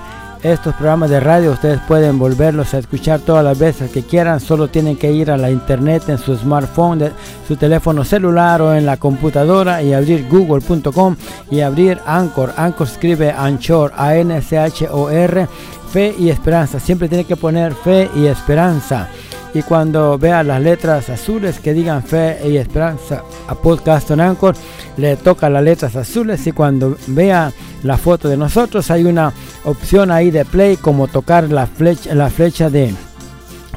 estos 0.52 0.76
programas 0.76 1.10
de 1.10 1.20
radio. 1.20 1.52
Ustedes 1.52 1.80
pueden 1.88 2.20
volverlos 2.20 2.74
a 2.74 2.78
escuchar 2.78 3.20
todas 3.20 3.44
las 3.44 3.58
veces 3.58 3.92
que 3.92 4.04
quieran. 4.04 4.40
Solo 4.40 4.68
tienen 4.68 4.96
que 4.96 5.12
ir 5.12 5.32
a 5.32 5.38
la 5.38 5.50
internet 5.50 6.08
en 6.08 6.18
su 6.18 6.36
smartphone, 6.36 7.12
su 7.48 7.56
teléfono 7.56 8.04
celular 8.04 8.62
o 8.62 8.76
en 8.76 8.86
la 8.86 8.98
computadora 8.98 9.82
y 9.82 9.94
abrir 9.94 10.28
google.com 10.30 11.16
y 11.50 11.62
abrir 11.62 12.00
Anchor. 12.06 12.54
Anchor 12.58 12.88
escribe 12.88 13.32
Anchor, 13.32 13.92
A-N-C-H-O-R 13.96 15.48
fe 15.96 16.14
y 16.20 16.30
esperanza. 16.30 16.80
Siempre 16.80 17.08
tiene 17.08 17.24
que 17.24 17.38
poner 17.38 17.74
fe 17.74 18.10
y 18.16 18.26
esperanza. 18.26 19.08
Y 19.56 19.64
cuando 19.64 20.18
vea 20.18 20.44
las 20.44 20.62
letras 20.62 21.10
azules 21.10 21.60
que 21.62 21.74
digan 21.74 22.04
fe 22.04 22.40
y 22.46 22.58
esperanza 22.58 23.24
a 23.48 23.56
Podcast 23.56 24.12
on 24.12 24.20
Anchor, 24.20 24.54
le 24.98 25.16
toca 25.16 25.50
las 25.50 25.64
letras 25.64 25.96
azules. 25.96 26.46
Y 26.46 26.52
cuando 26.52 26.98
vea 27.08 27.54
la 27.82 27.98
foto 27.98 28.28
de 28.28 28.36
nosotros, 28.36 28.92
hay 28.92 29.06
una 29.06 29.32
opción 29.64 30.12
ahí 30.12 30.30
de 30.30 30.44
play, 30.44 30.76
como 30.76 31.08
tocar 31.08 31.50
la 31.50 31.68
flecha, 31.68 32.14
la 32.14 32.30
flecha 32.30 32.70
de 32.70 32.94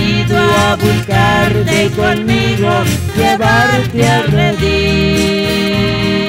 venido 0.00 0.38
a 0.38 0.76
buscarte 0.76 1.86
y 1.86 1.90
conmigo 1.90 2.70
llevarte 3.16 4.08
al 4.08 4.24
redil. 4.28 6.19